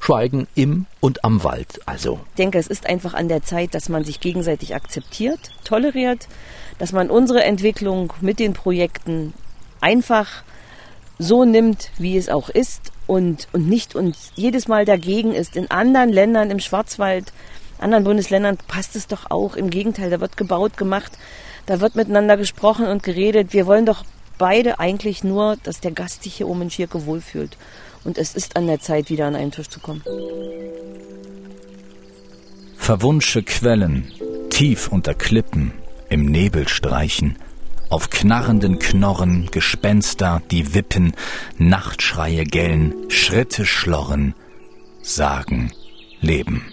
Schweigen 0.00 0.48
im 0.54 0.86
und 0.98 1.24
am 1.24 1.44
Wald 1.44 1.80
also. 1.86 2.18
Ich 2.30 2.36
denke, 2.36 2.58
es 2.58 2.66
ist 2.66 2.86
einfach 2.86 3.14
an 3.14 3.28
der 3.28 3.42
Zeit, 3.42 3.74
dass 3.74 3.88
man 3.88 4.02
sich 4.02 4.18
gegenseitig 4.18 4.74
akzeptiert, 4.74 5.38
toleriert, 5.62 6.26
dass 6.78 6.92
man 6.92 7.10
unsere 7.10 7.44
Entwicklung 7.44 8.12
mit 8.20 8.38
den 8.38 8.52
Projekten 8.52 9.34
einfach 9.80 10.42
so 11.18 11.44
nimmt, 11.44 11.90
wie 11.98 12.16
es 12.16 12.28
auch 12.28 12.48
ist 12.48 12.92
und, 13.06 13.46
und 13.52 13.68
nicht 13.68 13.94
und 13.94 14.16
jedes 14.34 14.66
Mal 14.66 14.84
dagegen 14.84 15.32
ist. 15.32 15.54
In 15.54 15.70
anderen 15.70 16.10
Ländern 16.10 16.50
im 16.50 16.58
Schwarzwald 16.58 17.32
anderen 17.78 18.04
Bundesländern 18.04 18.58
passt 18.68 18.96
es 18.96 19.06
doch 19.06 19.30
auch. 19.30 19.56
Im 19.56 19.70
Gegenteil, 19.70 20.10
da 20.10 20.20
wird 20.20 20.36
gebaut, 20.36 20.76
gemacht, 20.76 21.12
da 21.66 21.80
wird 21.80 21.94
miteinander 21.94 22.36
gesprochen 22.36 22.86
und 22.86 23.02
geredet. 23.02 23.52
Wir 23.52 23.66
wollen 23.66 23.86
doch 23.86 24.04
beide 24.38 24.78
eigentlich 24.80 25.24
nur, 25.24 25.56
dass 25.62 25.80
der 25.80 25.92
Gast 25.92 26.22
sich 26.22 26.34
hier 26.34 26.48
oben 26.48 26.62
in 26.62 26.70
Schirke 26.70 27.06
wohlfühlt. 27.06 27.56
Und 28.04 28.18
es 28.18 28.34
ist 28.34 28.56
an 28.56 28.66
der 28.66 28.80
Zeit, 28.80 29.10
wieder 29.10 29.26
an 29.26 29.36
einen 29.36 29.50
Tisch 29.50 29.68
zu 29.68 29.80
kommen. 29.80 30.02
Verwunsche 32.76 33.42
Quellen, 33.42 34.10
tief 34.50 34.88
unter 34.88 35.14
Klippen, 35.14 35.72
im 36.08 36.26
Nebel 36.26 36.66
streichen, 36.66 37.38
auf 37.88 38.10
knarrenden 38.10 38.78
Knorren 38.78 39.48
Gespenster, 39.50 40.42
die 40.50 40.74
wippen, 40.74 41.12
Nachtschreie 41.58 42.44
gellen, 42.44 42.94
Schritte 43.08 43.66
schlorren, 43.66 44.34
sagen, 45.02 45.72
leben. 46.20 46.64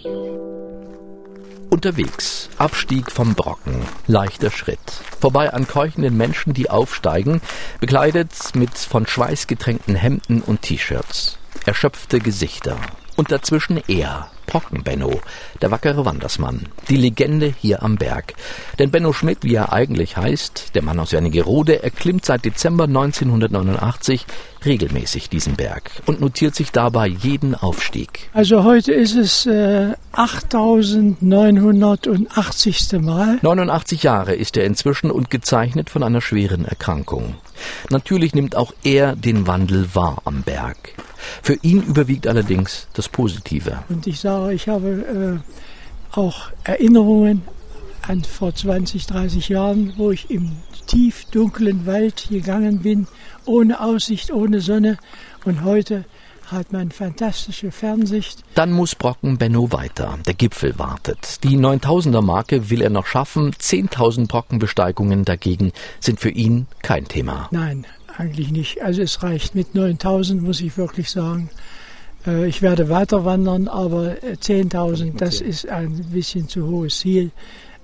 Unterwegs. 1.78 2.48
Abstieg 2.58 3.08
vom 3.12 3.36
Brocken. 3.36 3.86
Leichter 4.08 4.50
Schritt. 4.50 4.80
Vorbei 5.20 5.52
an 5.52 5.68
keuchenden 5.68 6.16
Menschen, 6.16 6.52
die 6.52 6.68
aufsteigen, 6.68 7.40
bekleidet 7.78 8.32
mit 8.54 8.76
von 8.76 9.06
Schweiß 9.06 9.46
getränkten 9.46 9.94
Hemden 9.94 10.42
und 10.42 10.62
T-Shirts. 10.62 11.38
Erschöpfte 11.66 12.18
Gesichter. 12.18 12.80
Und 13.18 13.30
dazwischen 13.32 13.82
er, 13.88 14.28
Brocken 14.46 14.84
Benno, 14.84 15.20
der 15.60 15.72
wackere 15.72 16.04
Wandersmann, 16.04 16.68
die 16.88 16.94
Legende 16.94 17.52
hier 17.58 17.82
am 17.82 17.96
Berg. 17.96 18.34
Denn 18.78 18.92
Benno 18.92 19.12
Schmidt, 19.12 19.38
wie 19.42 19.56
er 19.56 19.72
eigentlich 19.72 20.16
heißt, 20.16 20.76
der 20.76 20.84
Mann 20.84 21.00
aus 21.00 21.10
Wernigerode, 21.10 21.82
erklimmt 21.82 22.24
seit 22.24 22.44
Dezember 22.44 22.84
1989 22.84 24.24
regelmäßig 24.64 25.30
diesen 25.30 25.56
Berg 25.56 25.90
und 26.06 26.20
notiert 26.20 26.54
sich 26.54 26.70
dabei 26.70 27.08
jeden 27.08 27.56
Aufstieg. 27.56 28.30
Also 28.34 28.62
heute 28.62 28.92
ist 28.92 29.16
es 29.16 29.46
äh, 29.46 29.94
8980. 30.12 33.00
Mal. 33.00 33.40
89 33.42 34.04
Jahre 34.04 34.36
ist 34.36 34.56
er 34.56 34.64
inzwischen 34.64 35.10
und 35.10 35.28
gezeichnet 35.28 35.90
von 35.90 36.04
einer 36.04 36.20
schweren 36.20 36.64
Erkrankung. 36.64 37.34
Natürlich 37.90 38.32
nimmt 38.32 38.54
auch 38.54 38.72
er 38.84 39.16
den 39.16 39.48
Wandel 39.48 39.92
wahr 39.92 40.22
am 40.24 40.42
Berg. 40.42 40.94
Für 41.42 41.54
ihn 41.62 41.82
überwiegt 41.82 42.26
allerdings 42.26 42.88
das 42.94 43.08
Positive. 43.08 43.82
Und 43.88 44.06
ich 44.06 44.20
sage, 44.20 44.52
ich 44.52 44.68
habe 44.68 45.40
äh, 45.42 46.16
auch 46.16 46.50
Erinnerungen 46.64 47.42
an 48.02 48.24
vor 48.24 48.54
20, 48.54 49.06
30 49.06 49.48
Jahren, 49.48 49.94
wo 49.96 50.10
ich 50.10 50.30
im 50.30 50.52
tief 50.86 51.26
dunklen 51.26 51.86
Wald 51.86 52.28
gegangen 52.30 52.80
bin, 52.80 53.06
ohne 53.44 53.80
Aussicht, 53.80 54.32
ohne 54.32 54.60
Sonne. 54.60 54.96
Und 55.44 55.64
heute 55.64 56.04
hat 56.50 56.72
man 56.72 56.90
fantastische 56.90 57.70
Fernsicht. 57.70 58.42
Dann 58.54 58.72
muss 58.72 58.94
Brocken 58.94 59.36
Benno 59.36 59.70
weiter. 59.70 60.18
Der 60.26 60.34
Gipfel 60.34 60.78
wartet. 60.78 61.44
Die 61.44 61.58
9000er 61.58 62.22
Marke 62.22 62.70
will 62.70 62.80
er 62.80 62.90
noch 62.90 63.06
schaffen. 63.06 63.52
10.000 63.52 64.28
Brockenbesteigungen 64.28 65.24
dagegen 65.24 65.72
sind 66.00 66.20
für 66.20 66.30
ihn 66.30 66.66
kein 66.82 67.06
Thema. 67.06 67.48
Nein, 67.50 67.86
eigentlich 68.18 68.50
nicht. 68.50 68.82
Also 68.82 69.02
es 69.02 69.22
reicht 69.22 69.54
mit 69.54 69.74
9000, 69.74 70.42
muss 70.42 70.60
ich 70.60 70.76
wirklich 70.76 71.10
sagen. 71.10 71.50
Äh, 72.26 72.48
ich 72.48 72.62
werde 72.62 72.88
weiter 72.88 73.24
wandern, 73.24 73.68
aber 73.68 74.16
10.000, 74.22 75.06
äh, 75.06 75.12
das 75.16 75.40
ist 75.40 75.68
ein 75.68 76.04
bisschen 76.12 76.48
zu 76.48 76.66
hohes 76.66 76.98
Ziel, 76.98 77.30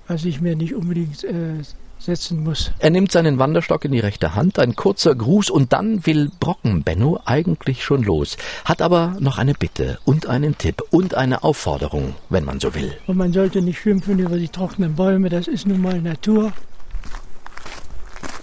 was 0.07 0.25
ich 0.25 0.41
mir 0.41 0.55
nicht 0.55 0.75
unbedingt 0.75 1.23
äh, 1.23 1.63
setzen 1.97 2.43
muss. 2.43 2.71
Er 2.79 2.89
nimmt 2.89 3.11
seinen 3.11 3.39
Wanderstock 3.39 3.85
in 3.85 3.91
die 3.91 3.99
rechte 3.99 4.35
Hand, 4.35 4.59
ein 4.59 4.75
kurzer 4.75 5.15
Gruß 5.15 5.49
und 5.49 5.73
dann 5.73 6.05
will 6.05 6.29
Brocken 6.39 6.83
Benno 6.83 7.19
eigentlich 7.25 7.83
schon 7.83 8.03
los, 8.03 8.37
hat 8.65 8.81
aber 8.81 9.15
noch 9.19 9.37
eine 9.37 9.53
Bitte 9.53 9.99
und 10.05 10.27
einen 10.27 10.57
Tipp 10.57 10.83
und 10.91 11.15
eine 11.15 11.43
Aufforderung, 11.43 12.15
wenn 12.29 12.43
man 12.45 12.59
so 12.59 12.75
will. 12.75 12.93
Und 13.07 13.17
man 13.17 13.33
sollte 13.33 13.61
nicht 13.61 13.79
schimpfen 13.79 14.19
über 14.19 14.37
die 14.37 14.49
trockenen 14.49 14.95
Bäume, 14.95 15.29
das 15.29 15.47
ist 15.47 15.65
nun 15.65 15.81
mal 15.81 16.01
Natur. 16.01 16.51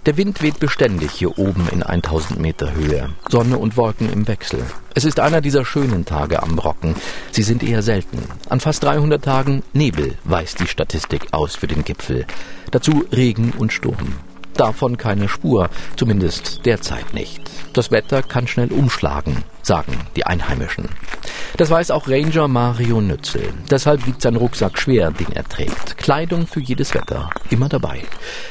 Der 0.04 0.16
Wind 0.16 0.42
weht 0.42 0.58
beständig 0.58 1.12
hier 1.12 1.38
oben 1.38 1.68
in 1.70 1.84
1000 1.84 2.40
Meter 2.40 2.72
Höhe. 2.74 3.10
Sonne 3.28 3.56
und 3.56 3.76
Wolken 3.76 4.12
im 4.12 4.26
Wechsel. 4.26 4.60
Es 4.96 5.04
ist 5.04 5.20
einer 5.20 5.40
dieser 5.40 5.64
schönen 5.64 6.04
Tage 6.04 6.42
am 6.42 6.56
Brocken. 6.56 6.96
Sie 7.30 7.44
sind 7.44 7.62
eher 7.62 7.82
selten. 7.82 8.18
An 8.48 8.58
fast 8.58 8.82
300 8.82 9.22
Tagen 9.24 9.62
Nebel 9.72 10.18
weist 10.24 10.58
die 10.58 10.66
Statistik 10.66 11.28
aus 11.30 11.54
für 11.54 11.68
den 11.68 11.84
Gipfel. 11.84 12.26
Dazu 12.72 13.04
Regen 13.12 13.52
und 13.56 13.72
Sturm. 13.72 14.14
Davon 14.54 14.96
keine 14.96 15.28
Spur, 15.28 15.70
zumindest 15.96 16.66
derzeit 16.66 17.14
nicht. 17.14 17.40
Das 17.72 17.92
Wetter 17.92 18.24
kann 18.24 18.48
schnell 18.48 18.72
umschlagen, 18.72 19.44
sagen 19.62 19.96
die 20.16 20.26
Einheimischen. 20.26 20.88
Das 21.58 21.70
weiß 21.70 21.90
auch 21.90 22.08
Ranger 22.08 22.48
Mario 22.48 23.00
Nützel. 23.02 23.52
Deshalb 23.70 24.06
wiegt 24.06 24.22
sein 24.22 24.36
Rucksack 24.36 24.78
schwer, 24.78 25.10
den 25.10 25.32
er 25.32 25.44
trägt. 25.44 25.98
Kleidung 25.98 26.46
für 26.46 26.60
jedes 26.60 26.94
Wetter, 26.94 27.28
immer 27.50 27.68
dabei. 27.68 28.00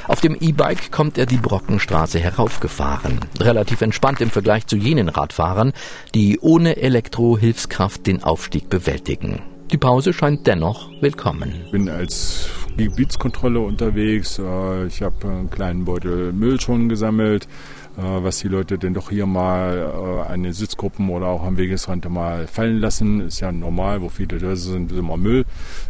Auf 0.07 0.21
dem 0.21 0.37
E-Bike 0.39 0.91
kommt 0.91 1.17
er 1.17 1.25
die 1.25 1.37
Brockenstraße 1.37 2.19
heraufgefahren. 2.19 3.19
Relativ 3.39 3.81
entspannt 3.81 4.21
im 4.21 4.29
Vergleich 4.29 4.67
zu 4.67 4.77
jenen 4.77 5.09
Radfahrern, 5.09 5.73
die 6.13 6.39
ohne 6.39 6.77
Elektrohilfskraft 6.77 8.05
den 8.05 8.21
Aufstieg 8.23 8.69
bewältigen. 8.69 9.41
Die 9.71 9.77
Pause 9.77 10.11
scheint 10.11 10.45
dennoch 10.47 10.89
willkommen. 11.01 11.53
Ich 11.65 11.71
bin 11.71 11.87
als 11.89 12.49
Gebietskontrolle 12.75 13.61
unterwegs. 13.61 14.37
Äh, 14.37 14.87
ich 14.87 15.01
habe 15.01 15.27
einen 15.27 15.49
kleinen 15.49 15.85
Beutel 15.85 16.33
Müll 16.33 16.59
schon 16.59 16.89
gesammelt, 16.89 17.47
was 17.97 18.39
die 18.39 18.47
Leute 18.47 18.77
denn 18.77 18.93
doch 18.93 19.09
hier 19.09 19.25
mal 19.25 19.91
äh, 20.27 20.31
an 20.31 20.43
den 20.43 20.53
Sitzgruppen 20.53 21.09
oder 21.09 21.27
auch 21.27 21.43
am 21.43 21.57
Wegesrand 21.57 22.09
mal 22.09 22.47
fallen 22.47 22.79
lassen. 22.79 23.21
Ist 23.21 23.41
ja 23.41 23.51
normal, 23.51 24.01
wo 24.01 24.09
viele 24.09 24.37
Döse 24.37 24.71
sind, 24.71 24.91
ist 24.91 24.97
immer 24.97 25.17
Müll. 25.17 25.45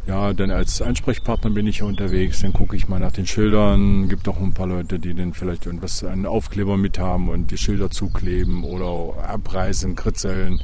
Ja, 0.08 0.34
dann 0.34 0.52
als 0.52 0.82
Ansprechpartner 0.82 1.52
bin 1.52 1.68
ich 1.68 1.78
hier 1.78 1.88
unterwegs. 1.88 2.42
Dann 2.42 2.54
gucke 2.54 2.76
ich 2.76 2.88
mal 2.88 3.00
nach 3.00 3.12
den 3.12 3.28
Schildern. 3.28 4.10
Gibt 4.10 4.28
auch 4.28 4.40
ein 4.40 4.54
paar 4.54 4.68
Leute, 4.68 5.00
die 5.00 5.14
dann 5.14 5.34
vielleicht 5.34 5.66
irgendwas 5.66 6.04
an 6.04 6.26
Aufkleber 6.26 6.78
mit 6.78 7.00
haben 7.00 7.30
und 7.30 7.52
die 7.52 7.58
Schilder 7.58 7.90
zukleben 7.90 8.64
oder 8.64 9.28
abreißen, 9.28 9.96
kritzeln 9.96 10.60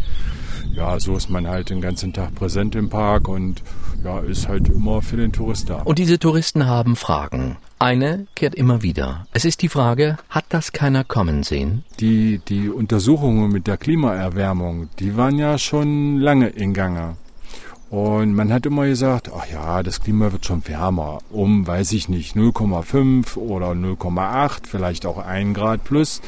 ja, 0.73 0.99
so 0.99 1.15
ist 1.15 1.29
man 1.29 1.47
halt 1.47 1.69
den 1.69 1.81
ganzen 1.81 2.13
Tag 2.13 2.35
präsent 2.35 2.75
im 2.75 2.89
Park 2.89 3.27
und 3.27 3.63
ja, 4.03 4.19
ist 4.19 4.47
halt 4.47 4.69
immer 4.69 5.01
für 5.01 5.17
den 5.17 5.31
Tourist 5.31 5.69
da. 5.69 5.81
Und 5.81 5.99
diese 5.99 6.19
Touristen 6.19 6.65
haben 6.65 6.95
Fragen. 6.95 7.57
Eine 7.79 8.25
kehrt 8.33 8.55
immer 8.55 8.81
wieder. 8.81 9.27
Es 9.33 9.45
ist 9.45 9.61
die 9.61 9.69
Frage, 9.69 10.17
hat 10.29 10.45
das 10.49 10.71
keiner 10.71 11.03
kommen 11.03 11.43
sehen? 11.43 11.83
Die, 11.99 12.39
die 12.47 12.69
Untersuchungen 12.69 13.51
mit 13.51 13.67
der 13.67 13.77
Klimaerwärmung, 13.77 14.89
die 14.97 15.15
waren 15.15 15.37
ja 15.37 15.59
schon 15.59 16.17
lange 16.17 16.47
in 16.47 16.73
Gange. 16.73 17.17
Und 17.91 18.33
man 18.33 18.51
hat 18.51 18.65
immer 18.65 18.85
gesagt, 18.85 19.31
ach 19.33 19.45
ja, 19.49 19.81
das 19.83 20.01
Klima 20.01 20.31
wird 20.31 20.45
schon 20.45 20.67
wärmer, 20.67 21.19
um, 21.29 21.67
weiß 21.67 21.93
ich 21.93 22.09
nicht, 22.09 22.35
0,5 22.35 23.37
oder 23.37 23.71
0,8, 23.71 24.61
vielleicht 24.67 25.05
auch 25.05 25.19
1 25.19 25.55
Grad 25.55 25.83
plus. 25.83 26.21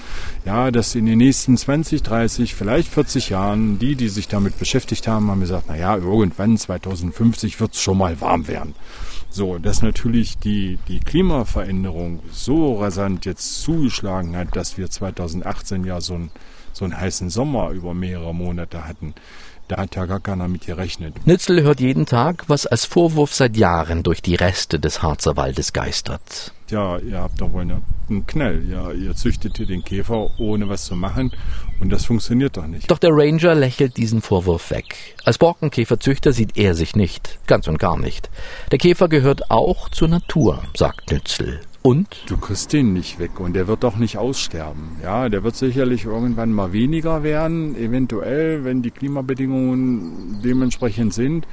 Ja, 0.45 0.69
dass 0.69 0.93
in 0.93 1.07
den 1.07 1.17
nächsten 1.17 1.57
20, 1.57 2.03
30, 2.03 2.53
vielleicht 2.53 2.87
40 2.87 3.29
Jahren, 3.29 3.77
die, 3.79 3.95
die 3.95 4.07
sich 4.07 4.27
damit 4.27 4.57
beschäftigt 4.59 5.07
haben, 5.07 5.31
haben 5.31 5.41
gesagt, 5.41 5.65
na 5.67 5.75
ja, 5.75 5.97
irgendwann 5.97 6.57
2050 6.57 7.59
wird 7.59 7.73
es 7.73 7.81
schon 7.81 7.97
mal 7.97 8.21
warm 8.21 8.47
werden. 8.47 8.75
So, 9.31 9.59
dass 9.59 9.81
natürlich 9.81 10.37
die, 10.39 10.79
die 10.87 10.99
Klimaveränderung 10.99 12.19
so 12.31 12.79
rasant 12.79 13.25
jetzt 13.25 13.61
zugeschlagen 13.61 14.35
hat, 14.35 14.55
dass 14.55 14.77
wir 14.77 14.89
2018 14.89 15.85
ja 15.85 16.01
so, 16.01 16.15
ein, 16.15 16.31
so 16.73 16.85
einen 16.85 16.99
heißen 16.99 17.29
Sommer 17.29 17.69
über 17.69 17.93
mehrere 17.93 18.33
Monate 18.33 18.87
hatten 18.87 19.13
da 19.69 19.77
hat 19.77 19.95
ja 19.95 20.05
gar 20.05 20.19
keiner 20.19 20.47
mit 20.47 20.65
gerechnet. 20.65 21.27
Nützel 21.27 21.61
hört 21.61 21.79
jeden 21.79 22.07
Tag, 22.07 22.45
was 22.47 22.65
als 22.65 22.85
Vorwurf 22.85 23.35
seit 23.35 23.55
Jahren 23.55 24.01
durch 24.01 24.21
die 24.21 24.33
Reste 24.33 24.79
des 24.79 25.03
Harzer 25.03 25.37
Waldes 25.37 25.73
geistert. 25.73 26.53
Ja, 26.69 26.97
ihr 26.97 27.19
habt 27.19 27.39
doch 27.39 27.53
wohl 27.53 27.61
einen 27.61 28.25
Knall. 28.25 28.63
Ja, 28.67 28.91
ihr 28.91 29.15
züchtet 29.15 29.57
hier 29.57 29.67
den 29.67 29.83
Käfer, 29.83 30.39
ohne 30.39 30.69
was 30.69 30.85
zu 30.85 30.95
machen. 30.95 31.31
Und 31.79 31.91
das 31.91 32.05
funktioniert 32.05 32.57
doch 32.57 32.65
nicht. 32.65 32.89
Doch 32.89 32.97
der 32.97 33.11
Ranger 33.13 33.53
lächelt 33.53 33.97
diesen 33.97 34.21
Vorwurf 34.21 34.71
weg. 34.71 35.15
Als 35.23 35.37
Borkenkäferzüchter 35.37 36.33
sieht 36.33 36.57
er 36.57 36.73
sich 36.73 36.95
nicht. 36.95 37.37
Ganz 37.45 37.67
und 37.67 37.77
gar 37.77 37.97
nicht. 37.97 38.29
Der 38.71 38.79
Käfer 38.79 39.07
gehört 39.07 39.51
auch 39.51 39.89
zur 39.89 40.07
Natur, 40.07 40.63
sagt 40.75 41.11
Nützel. 41.11 41.61
Und? 41.89 42.21
Du 42.27 42.37
kriegst 42.37 42.71
den 42.71 42.93
nicht 42.93 43.17
weg 43.17 43.39
und 43.39 43.53
der 43.53 43.67
wird 43.67 43.83
auch 43.83 43.95
nicht 43.95 44.19
aussterben. 44.19 44.97
Ja, 45.01 45.27
der 45.27 45.43
wird 45.43 45.55
sicherlich 45.55 46.05
irgendwann 46.05 46.53
mal 46.53 46.71
weniger 46.71 47.23
werden, 47.23 47.75
eventuell, 47.75 48.63
wenn 48.63 48.83
die 48.83 48.91
Klimabedingungen 48.91 50.39
dementsprechend 50.43 51.15
sind. 51.15 51.47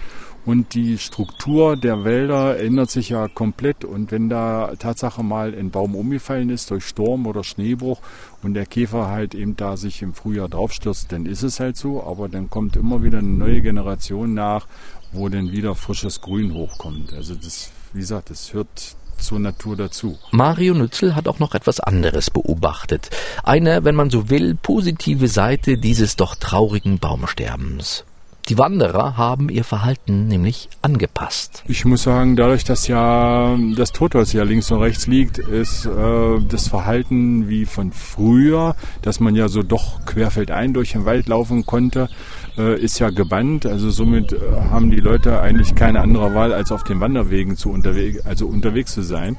Und 0.45 0.75
die 0.75 0.99
Struktur 0.99 1.79
der 1.79 2.05
Wälder 2.05 2.61
ändert 2.61 2.91
sich 2.91 3.09
ja 3.09 3.29
komplett. 3.29 3.87
Und 3.87 4.13
wenn 4.13 4.29
da 4.29 4.75
Tatsache 4.79 5.23
mal 5.23 5.55
ein 5.55 5.71
Baum 5.71 5.95
umgefallen 5.95 6.51
ist 6.51 6.71
durch 6.71 6.85
Sturm 6.85 7.27
oder 7.27 7.43
Schneebruch 7.43 8.03
und 8.43 8.53
der 8.53 8.67
Käfer 8.67 9.07
halt 9.09 9.35
eben 9.35 9.57
da 9.57 9.79
sich 9.79 10.03
im 10.03 10.13
Frühjahr 10.13 10.51
draufstürzt, 10.51 11.13
dann 11.13 11.25
ist 11.25 11.45
es 11.45 11.61
halt 11.61 11.79
so. 11.79 12.05
Aber 12.05 12.29
dann 12.29 12.51
kommt 12.51 12.77
immer 12.77 13.03
wieder 13.03 13.21
eine 13.21 13.29
neue 13.29 13.63
Generation 13.63 14.35
nach, 14.35 14.67
wo 15.13 15.31
dann 15.31 15.51
wieder 15.51 15.75
frisches 15.75 16.21
Grün 16.21 16.53
hochkommt. 16.53 17.15
Also 17.15 17.35
das, 17.35 17.71
wie 17.95 18.01
gesagt, 18.01 18.29
das 18.29 18.53
hört 18.53 18.97
zur 19.19 19.39
Natur 19.39 19.77
dazu. 19.77 20.19
Mario 20.31 20.75
Nützel 20.75 21.15
hat 21.15 21.29
auch 21.29 21.39
noch 21.39 21.55
etwas 21.55 21.81
anderes 21.81 22.31
beobachtet. 22.31 23.11
Eine, 23.43 23.85
wenn 23.85 23.95
man 23.95 24.11
so 24.11 24.31
will, 24.31 24.55
positive 24.55 25.29
Seite 25.29 25.79
dieses 25.79 26.17
doch 26.17 26.35
traurigen 26.35 26.99
Baumsterbens. 26.99 28.05
Die 28.49 28.59
Wanderer 28.59 29.17
haben 29.17 29.49
ihr 29.49 29.65
Verhalten 29.65 30.29
nämlich 30.29 30.69
angepasst. 30.81 31.65
Ich 31.67 31.85
muss 31.85 32.05
sagen, 32.05 32.37
dadurch, 32.37 32.63
dass 32.63 32.87
ja 32.87 33.59
das 33.75 33.91
Totholz 33.91 34.33
ja 34.33 34.45
links 34.45 34.71
und 34.71 34.81
rechts 34.81 35.09
liegt, 35.09 35.39
ist 35.39 35.85
äh, 35.85 36.39
das 36.49 36.69
Verhalten 36.69 37.49
wie 37.49 37.65
von 37.65 37.91
früher, 37.91 38.77
dass 39.03 39.19
man 39.19 39.35
ja 39.35 39.49
so 39.49 39.65
doch 39.65 40.05
querfeldein 40.07 40.75
durch 40.75 40.93
den 40.93 41.05
Wald 41.05 41.27
laufen 41.27 41.67
konnte, 41.67 42.09
äh, 42.57 42.81
ist 42.81 42.99
ja 42.99 43.11
gebannt. 43.11 43.67
Also 43.67 43.91
somit 43.91 44.33
äh, 44.33 44.39
haben 44.71 44.91
die 44.91 45.01
Leute 45.01 45.41
eigentlich 45.41 45.75
keine 45.75 46.01
andere 46.01 46.35
Wahl, 46.35 46.53
als 46.53 46.73
auf 46.73 46.85
den 46.85 47.01
Wanderwegen 47.01 47.57
zu 47.57 47.71
unterwegs, 47.71 48.25
also 48.25 48.47
unterwegs 48.47 48.95
zu 48.95 49.03
sein. 49.03 49.37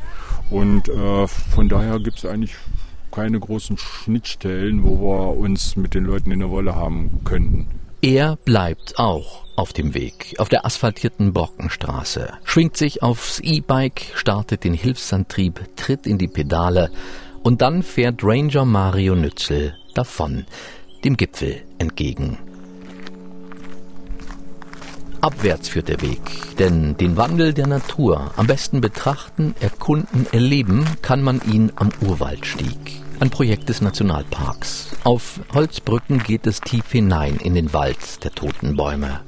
Und 0.50 0.90
äh, 0.90 1.28
von 1.28 1.70
daher 1.70 2.00
gibt 2.00 2.20
es 2.20 2.26
eigentlich 2.26 2.56
keine 3.12 3.40
großen 3.40 3.78
Schnittstellen, 3.78 4.84
wo 4.84 5.02
wir 5.02 5.38
uns 5.38 5.76
mit 5.76 5.94
den 5.94 6.06
Leuten 6.06 6.32
in 6.32 6.40
der 6.40 6.50
Wolle 6.50 6.76
haben 6.76 7.22
könnten. 7.24 7.68
Er 8.02 8.36
bleibt 8.36 9.00
auch 9.00 9.44
auf 9.56 9.74
dem 9.74 9.96
Weg, 9.96 10.36
auf 10.38 10.50
der 10.50 10.66
asphaltierten 10.66 11.34
Brockenstraße, 11.34 12.32
schwingt 12.44 12.78
sich 12.78 13.02
aufs 13.02 13.40
E-Bike, 13.40 14.12
startet 14.14 14.64
den 14.64 14.76
Hilfsantrieb, 14.76 15.60
tritt 15.76 16.06
in 16.06 16.20
die 16.20 16.28
Pedale 16.28 16.92
und 17.42 17.64
dann 17.64 17.82
fährt 17.82 18.24
Ranger 18.24 18.66
Mario 18.66 19.16
Nützel 19.16 19.76
davon, 19.96 20.46
dem 21.04 21.18
Gipfel 21.18 21.64
entgegen. 21.80 22.38
Abwärts 25.22 25.70
führt 25.70 25.90
der 25.90 26.02
Weg, 26.02 26.22
denn 26.60 26.98
den 26.98 27.18
Wandel 27.18 27.54
der 27.54 27.68
Natur 27.68 28.32
am 28.36 28.48
besten 28.48 28.82
betrachten, 28.82 29.56
erkunden, 29.60 30.28
erleben 30.32 30.86
kann 31.02 31.22
man 31.22 31.42
ihn 31.52 31.72
am 31.76 31.90
Urwaldstieg 32.02 33.02
ein 33.20 33.30
Projekt 33.30 33.70
des 33.70 33.82
Nationalparks. 33.82 34.92
Auf 35.04 35.40
Holzbrücken 35.54 36.22
geht 36.22 36.46
es 36.48 36.62
tief 36.62 36.92
hinein 36.92 37.38
in 37.38 37.56
den 37.56 37.74
Wald 37.74 38.24
der 38.24 38.32
toten 38.32 38.76
Bäume. 38.76 39.22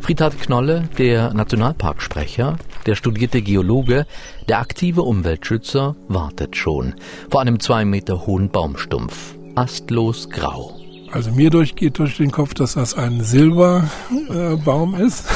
Friedhard 0.00 0.38
Knolle, 0.40 0.88
der 0.98 1.32
Nationalparksprecher, 1.32 2.58
der 2.86 2.94
studierte 2.96 3.40
Geologe, 3.42 4.06
der 4.48 4.58
aktive 4.58 5.02
Umweltschützer, 5.02 5.94
wartet 6.08 6.56
schon 6.56 6.94
vor 7.30 7.40
einem 7.40 7.60
zwei 7.60 7.84
Meter 7.84 8.26
hohen 8.26 8.50
Baumstumpf, 8.50 9.34
astlos 9.54 10.28
grau. 10.30 10.81
Also 11.12 11.30
mir 11.30 11.50
durch, 11.50 11.76
geht 11.76 11.98
durch 11.98 12.16
den 12.16 12.30
Kopf, 12.30 12.54
dass 12.54 12.72
das 12.72 12.94
ein 12.94 13.22
Silberbaum 13.22 14.94
äh, 14.94 15.02
ist. 15.06 15.26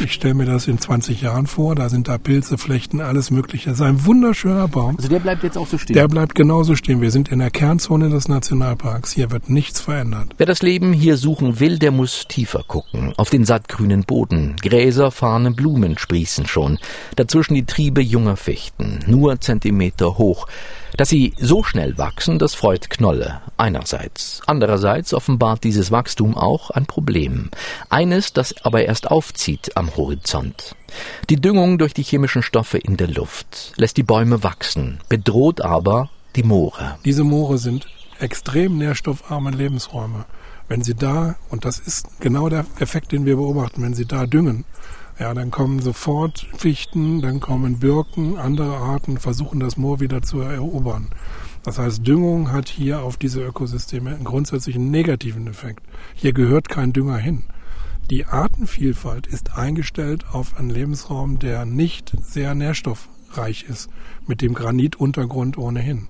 ich 0.00 0.12
stelle 0.12 0.34
mir 0.34 0.44
das 0.46 0.68
in 0.68 0.78
20 0.78 1.20
Jahren 1.22 1.48
vor. 1.48 1.74
Da 1.74 1.88
sind 1.88 2.06
da 2.06 2.18
Pilze, 2.18 2.56
Flechten, 2.56 3.00
alles 3.00 3.32
Mögliche. 3.32 3.70
Das 3.70 3.80
ist 3.80 3.84
ein 3.84 4.06
wunderschöner 4.06 4.68
Baum. 4.68 4.96
Also 4.96 5.08
der 5.08 5.18
bleibt 5.18 5.42
jetzt 5.42 5.58
auch 5.58 5.66
so 5.66 5.76
stehen? 5.76 5.94
Der 5.94 6.06
bleibt 6.06 6.36
genauso 6.36 6.76
stehen. 6.76 7.00
Wir 7.00 7.10
sind 7.10 7.30
in 7.30 7.40
der 7.40 7.50
Kernzone 7.50 8.10
des 8.10 8.28
Nationalparks. 8.28 9.10
Hier 9.10 9.32
wird 9.32 9.50
nichts 9.50 9.80
verändert. 9.80 10.28
Wer 10.38 10.46
das 10.46 10.62
Leben 10.62 10.92
hier 10.92 11.16
suchen 11.16 11.58
will, 11.58 11.80
der 11.80 11.90
muss 11.90 12.28
tiefer 12.28 12.62
gucken. 12.62 13.12
Auf 13.16 13.28
den 13.28 13.44
sattgrünen 13.44 14.04
Boden. 14.04 14.54
Gräser, 14.62 15.10
Fahne, 15.10 15.50
Blumen 15.50 15.98
sprießen 15.98 16.46
schon. 16.46 16.78
Dazwischen 17.16 17.54
die 17.54 17.66
Triebe 17.66 18.02
junger 18.02 18.36
Fichten. 18.36 19.00
Nur 19.08 19.40
Zentimeter 19.40 20.16
hoch. 20.16 20.46
Dass 20.96 21.08
sie 21.08 21.32
so 21.38 21.62
schnell 21.64 21.96
wachsen, 21.96 22.38
das 22.38 22.54
freut 22.54 22.90
Knolle 22.90 23.40
einerseits. 23.56 24.42
Andererseits 24.46 24.91
offenbart 25.14 25.64
dieses 25.64 25.90
Wachstum 25.90 26.36
auch 26.36 26.70
ein 26.70 26.86
Problem. 26.86 27.50
Eines, 27.88 28.32
das 28.32 28.54
aber 28.64 28.84
erst 28.84 29.10
aufzieht 29.10 29.76
am 29.76 29.96
Horizont. 29.96 30.76
Die 31.30 31.40
Düngung 31.40 31.78
durch 31.78 31.94
die 31.94 32.02
chemischen 32.02 32.42
Stoffe 32.42 32.78
in 32.78 32.96
der 32.96 33.08
Luft 33.08 33.72
lässt 33.76 33.96
die 33.96 34.02
Bäume 34.02 34.42
wachsen, 34.42 35.00
bedroht 35.08 35.60
aber 35.60 36.10
die 36.36 36.42
Moore. 36.42 36.98
Diese 37.04 37.24
Moore 37.24 37.58
sind 37.58 37.86
extrem 38.20 38.78
nährstoffarme 38.78 39.50
Lebensräume. 39.50 40.26
Wenn 40.68 40.82
sie 40.82 40.94
da, 40.94 41.36
und 41.50 41.64
das 41.64 41.78
ist 41.78 42.20
genau 42.20 42.48
der 42.48 42.64
Effekt, 42.78 43.12
den 43.12 43.26
wir 43.26 43.36
beobachten, 43.36 43.82
wenn 43.82 43.94
sie 43.94 44.06
da 44.06 44.26
düngen, 44.26 44.64
ja, 45.18 45.34
dann 45.34 45.50
kommen 45.50 45.80
sofort 45.80 46.46
Fichten, 46.56 47.20
dann 47.20 47.40
kommen 47.40 47.78
Birken, 47.78 48.38
andere 48.38 48.76
Arten 48.76 49.18
versuchen 49.18 49.60
das 49.60 49.76
Moor 49.76 50.00
wieder 50.00 50.22
zu 50.22 50.40
erobern. 50.40 51.08
Das 51.62 51.78
heißt, 51.78 52.06
Düngung 52.06 52.50
hat 52.50 52.68
hier 52.68 53.02
auf 53.02 53.16
diese 53.16 53.42
Ökosysteme 53.42 54.10
einen 54.10 54.24
grundsätzlichen 54.24 54.90
negativen 54.90 55.46
Effekt. 55.46 55.84
Hier 56.14 56.32
gehört 56.32 56.68
kein 56.68 56.92
Dünger 56.92 57.18
hin. 57.18 57.44
Die 58.10 58.26
Artenvielfalt 58.26 59.26
ist 59.28 59.56
eingestellt 59.56 60.24
auf 60.32 60.58
einen 60.58 60.70
Lebensraum, 60.70 61.38
der 61.38 61.64
nicht 61.64 62.12
sehr 62.20 62.54
nährstoffreich 62.54 63.64
ist, 63.68 63.90
mit 64.26 64.42
dem 64.42 64.54
Granituntergrund 64.54 65.56
ohnehin. 65.56 66.08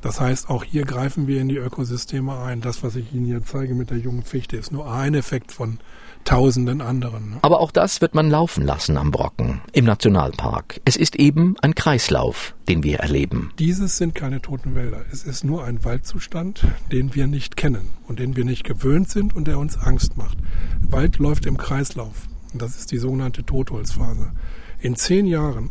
Das 0.00 0.20
heißt, 0.20 0.48
auch 0.48 0.64
hier 0.64 0.84
greifen 0.84 1.26
wir 1.26 1.40
in 1.40 1.48
die 1.48 1.56
Ökosysteme 1.56 2.38
ein. 2.38 2.60
Das, 2.60 2.82
was 2.82 2.96
ich 2.96 3.12
Ihnen 3.12 3.26
hier 3.26 3.42
zeige 3.44 3.74
mit 3.74 3.90
der 3.90 3.98
jungen 3.98 4.22
Fichte, 4.22 4.56
ist 4.56 4.72
nur 4.72 4.90
ein 4.90 5.14
Effekt 5.14 5.52
von 5.52 5.78
tausenden 6.28 6.82
anderen. 6.82 7.30
Ne? 7.30 7.36
Aber 7.40 7.60
auch 7.60 7.70
das 7.70 8.02
wird 8.02 8.14
man 8.14 8.28
laufen 8.28 8.62
lassen 8.62 8.98
am 8.98 9.10
Brocken, 9.10 9.62
im 9.72 9.86
Nationalpark. 9.86 10.78
Es 10.84 10.96
ist 10.96 11.16
eben 11.16 11.56
ein 11.62 11.74
Kreislauf, 11.74 12.54
den 12.68 12.82
wir 12.82 12.98
erleben. 12.98 13.50
Dieses 13.58 13.96
sind 13.96 14.14
keine 14.14 14.42
toten 14.42 14.74
Wälder. 14.74 15.06
Es 15.10 15.24
ist 15.24 15.42
nur 15.42 15.64
ein 15.64 15.82
Waldzustand, 15.84 16.66
den 16.92 17.14
wir 17.14 17.26
nicht 17.26 17.56
kennen 17.56 17.88
und 18.06 18.18
den 18.18 18.36
wir 18.36 18.44
nicht 18.44 18.64
gewöhnt 18.64 19.08
sind 19.08 19.34
und 19.34 19.48
der 19.48 19.58
uns 19.58 19.78
Angst 19.78 20.18
macht. 20.18 20.36
Wald 20.82 21.18
läuft 21.18 21.46
im 21.46 21.56
Kreislauf. 21.56 22.28
Das 22.52 22.78
ist 22.78 22.92
die 22.92 22.98
sogenannte 22.98 23.44
Totholzphase. 23.44 24.32
In 24.80 24.96
zehn 24.96 25.24
Jahren 25.24 25.70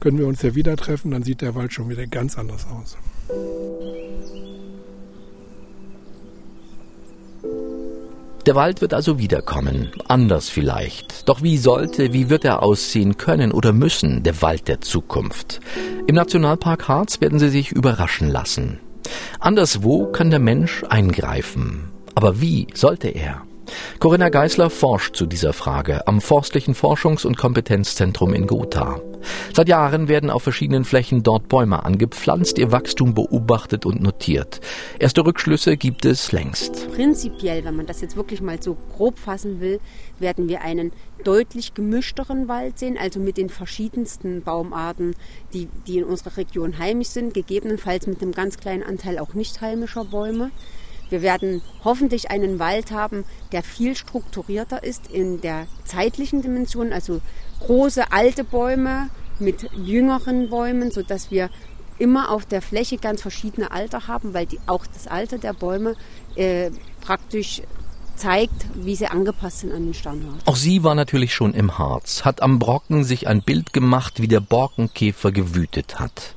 können 0.00 0.18
wir 0.18 0.26
uns 0.26 0.42
ja 0.42 0.56
wieder 0.56 0.76
treffen, 0.76 1.12
dann 1.12 1.22
sieht 1.22 1.42
der 1.42 1.54
Wald 1.54 1.72
schon 1.72 1.88
wieder 1.88 2.08
ganz 2.08 2.36
anders 2.36 2.66
aus. 2.66 2.96
Der 8.46 8.54
Wald 8.54 8.80
wird 8.80 8.94
also 8.94 9.18
wiederkommen, 9.18 9.90
anders 10.06 10.48
vielleicht. 10.48 11.28
Doch 11.28 11.42
wie 11.42 11.58
sollte, 11.58 12.12
wie 12.12 12.30
wird 12.30 12.44
er 12.44 12.62
aussehen 12.62 13.16
können 13.16 13.50
oder 13.50 13.72
müssen, 13.72 14.22
der 14.22 14.40
Wald 14.40 14.68
der 14.68 14.80
Zukunft? 14.80 15.60
Im 16.06 16.14
Nationalpark 16.14 16.86
Harz 16.86 17.20
werden 17.20 17.40
Sie 17.40 17.48
sich 17.48 17.72
überraschen 17.72 18.28
lassen. 18.28 18.78
Anderswo 19.40 20.06
kann 20.12 20.30
der 20.30 20.38
Mensch 20.38 20.84
eingreifen. 20.88 21.90
Aber 22.14 22.40
wie 22.40 22.68
sollte 22.72 23.08
er? 23.08 23.42
Corinna 23.98 24.28
Geisler 24.28 24.70
forscht 24.70 25.16
zu 25.16 25.26
dieser 25.26 25.52
Frage 25.52 26.06
am 26.06 26.20
Forstlichen 26.20 26.74
Forschungs- 26.74 27.26
und 27.26 27.36
Kompetenzzentrum 27.36 28.34
in 28.34 28.46
Gotha. 28.46 29.00
Seit 29.54 29.68
Jahren 29.68 30.08
werden 30.08 30.30
auf 30.30 30.42
verschiedenen 30.42 30.84
Flächen 30.84 31.22
dort 31.22 31.48
Bäume 31.48 31.84
angepflanzt, 31.84 32.58
ihr 32.58 32.72
Wachstum 32.72 33.14
beobachtet 33.14 33.86
und 33.86 34.02
notiert. 34.02 34.60
Erste 34.98 35.24
Rückschlüsse 35.24 35.76
gibt 35.76 36.04
es 36.04 36.32
längst. 36.32 36.92
Prinzipiell, 36.92 37.64
wenn 37.64 37.76
man 37.76 37.86
das 37.86 38.00
jetzt 38.00 38.16
wirklich 38.16 38.40
mal 38.40 38.62
so 38.62 38.76
grob 38.94 39.18
fassen 39.18 39.60
will, 39.60 39.80
werden 40.18 40.48
wir 40.48 40.62
einen 40.62 40.92
deutlich 41.24 41.74
gemischteren 41.74 42.48
Wald 42.48 42.78
sehen, 42.78 42.98
also 43.00 43.18
mit 43.18 43.36
den 43.36 43.48
verschiedensten 43.48 44.42
Baumarten, 44.42 45.16
die, 45.52 45.68
die 45.86 45.98
in 45.98 46.04
unserer 46.04 46.36
Region 46.36 46.78
heimisch 46.78 47.08
sind, 47.08 47.34
gegebenenfalls 47.34 48.06
mit 48.06 48.22
einem 48.22 48.32
ganz 48.32 48.58
kleinen 48.58 48.82
Anteil 48.82 49.18
auch 49.18 49.34
nicht 49.34 49.60
heimischer 49.60 50.04
Bäume. 50.04 50.50
Wir 51.08 51.22
werden 51.22 51.62
hoffentlich 51.84 52.30
einen 52.30 52.58
Wald 52.58 52.90
haben, 52.90 53.24
der 53.52 53.62
viel 53.62 53.96
strukturierter 53.96 54.82
ist 54.82 55.06
in 55.06 55.40
der 55.40 55.66
zeitlichen 55.84 56.42
Dimension, 56.42 56.92
also 56.92 57.20
große 57.60 58.12
alte 58.12 58.44
Bäume 58.44 59.08
mit 59.38 59.68
jüngeren 59.76 60.50
Bäumen, 60.50 60.90
sodass 60.90 61.30
wir 61.30 61.50
immer 61.98 62.30
auf 62.30 62.44
der 62.44 62.62
Fläche 62.62 62.98
ganz 62.98 63.22
verschiedene 63.22 63.70
Alter 63.70 64.06
haben, 64.06 64.34
weil 64.34 64.46
die, 64.46 64.58
auch 64.66 64.86
das 64.86 65.06
Alter 65.06 65.38
der 65.38 65.52
Bäume 65.52 65.94
äh, 66.34 66.70
praktisch 67.00 67.62
zeigt, 68.16 68.66
wie 68.74 68.96
sie 68.96 69.06
angepasst 69.06 69.60
sind 69.60 69.72
an 69.72 69.84
den 69.84 69.94
Standort. 69.94 70.36
Auch 70.46 70.56
sie 70.56 70.82
war 70.82 70.94
natürlich 70.94 71.34
schon 71.34 71.54
im 71.54 71.78
Harz, 71.78 72.24
hat 72.24 72.42
am 72.42 72.58
Brocken 72.58 73.04
sich 73.04 73.28
ein 73.28 73.42
Bild 73.42 73.72
gemacht, 73.72 74.20
wie 74.20 74.28
der 74.28 74.40
Borkenkäfer 74.40 75.32
gewütet 75.32 75.98
hat. 76.00 76.34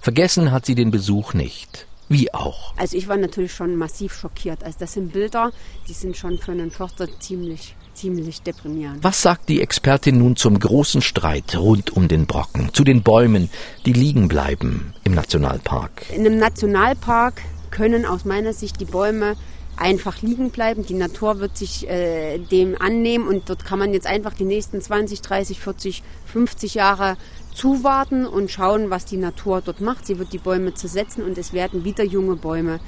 Vergessen 0.00 0.50
hat 0.52 0.66
sie 0.66 0.74
den 0.74 0.90
Besuch 0.90 1.34
nicht. 1.34 1.86
Wie 2.08 2.32
auch. 2.32 2.74
Also 2.76 2.96
ich 2.96 3.08
war 3.08 3.16
natürlich 3.16 3.52
schon 3.52 3.76
massiv 3.76 4.14
schockiert. 4.14 4.64
Also 4.64 4.78
das 4.80 4.92
sind 4.94 5.12
Bilder, 5.12 5.52
die 5.88 5.92
sind 5.92 6.16
schon 6.16 6.38
für 6.38 6.52
einen 6.52 6.70
Förster 6.70 7.08
ziemlich 7.20 7.74
ziemlich 7.98 8.42
deprimierend. 8.42 9.02
Was 9.02 9.22
sagt 9.22 9.48
die 9.48 9.60
Expertin 9.60 10.18
nun 10.18 10.36
zum 10.36 10.58
großen 10.58 11.02
Streit 11.02 11.56
rund 11.56 11.90
um 11.96 12.06
den 12.06 12.26
Brocken, 12.26 12.72
zu 12.72 12.84
den 12.84 13.02
Bäumen, 13.02 13.50
die 13.86 13.92
liegen 13.92 14.28
bleiben 14.28 14.94
im 15.02 15.14
Nationalpark? 15.14 16.06
In 16.14 16.24
einem 16.24 16.38
Nationalpark 16.38 17.42
können 17.70 18.06
aus 18.06 18.24
meiner 18.24 18.52
Sicht 18.52 18.80
die 18.80 18.84
Bäume 18.84 19.36
einfach 19.76 20.22
liegen 20.22 20.50
bleiben. 20.50 20.86
Die 20.86 20.94
Natur 20.94 21.40
wird 21.40 21.56
sich 21.56 21.88
äh, 21.88 22.38
dem 22.38 22.80
annehmen 22.80 23.26
und 23.26 23.48
dort 23.48 23.64
kann 23.64 23.78
man 23.78 23.92
jetzt 23.92 24.06
einfach 24.06 24.34
die 24.34 24.44
nächsten 24.44 24.80
20, 24.80 25.20
30, 25.20 25.60
40, 25.60 26.02
50 26.26 26.74
Jahre 26.74 27.16
zuwarten 27.58 28.24
und 28.24 28.50
schauen, 28.50 28.88
was 28.88 29.04
die 29.04 29.16
Natur 29.16 29.60
dort 29.64 29.80
macht. 29.80 30.06
Sie 30.06 30.18
wird 30.18 30.32
die 30.32 30.38
Bäume 30.38 30.74
zersetzen 30.74 31.24
und 31.24 31.36
es 31.36 31.52
werden 31.52 31.84
wieder 31.84 32.04
junge 32.04 32.36
Bäume 32.36 32.78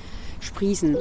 sprießen. 0.40 0.96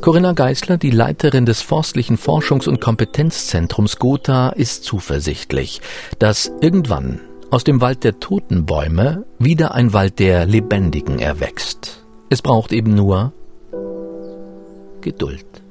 Corinna 0.00 0.32
Geisler, 0.32 0.76
die 0.76 0.90
Leiterin 0.90 1.46
des 1.46 1.62
Forstlichen 1.62 2.18
Forschungs- 2.18 2.68
und 2.68 2.80
Kompetenzzentrums 2.80 3.98
Gotha, 3.98 4.50
ist 4.50 4.84
zuversichtlich, 4.84 5.80
dass 6.18 6.50
irgendwann 6.60 7.20
aus 7.50 7.64
dem 7.64 7.80
Wald 7.80 8.02
der 8.02 8.18
toten 8.18 8.66
Bäume 8.66 9.24
wieder 9.38 9.74
ein 9.74 9.92
Wald 9.92 10.18
der 10.18 10.46
Lebendigen 10.46 11.18
erwächst. 11.20 12.04
Es 12.30 12.42
braucht 12.42 12.72
eben 12.72 12.94
nur 12.94 13.32
Geduld. 15.00 15.63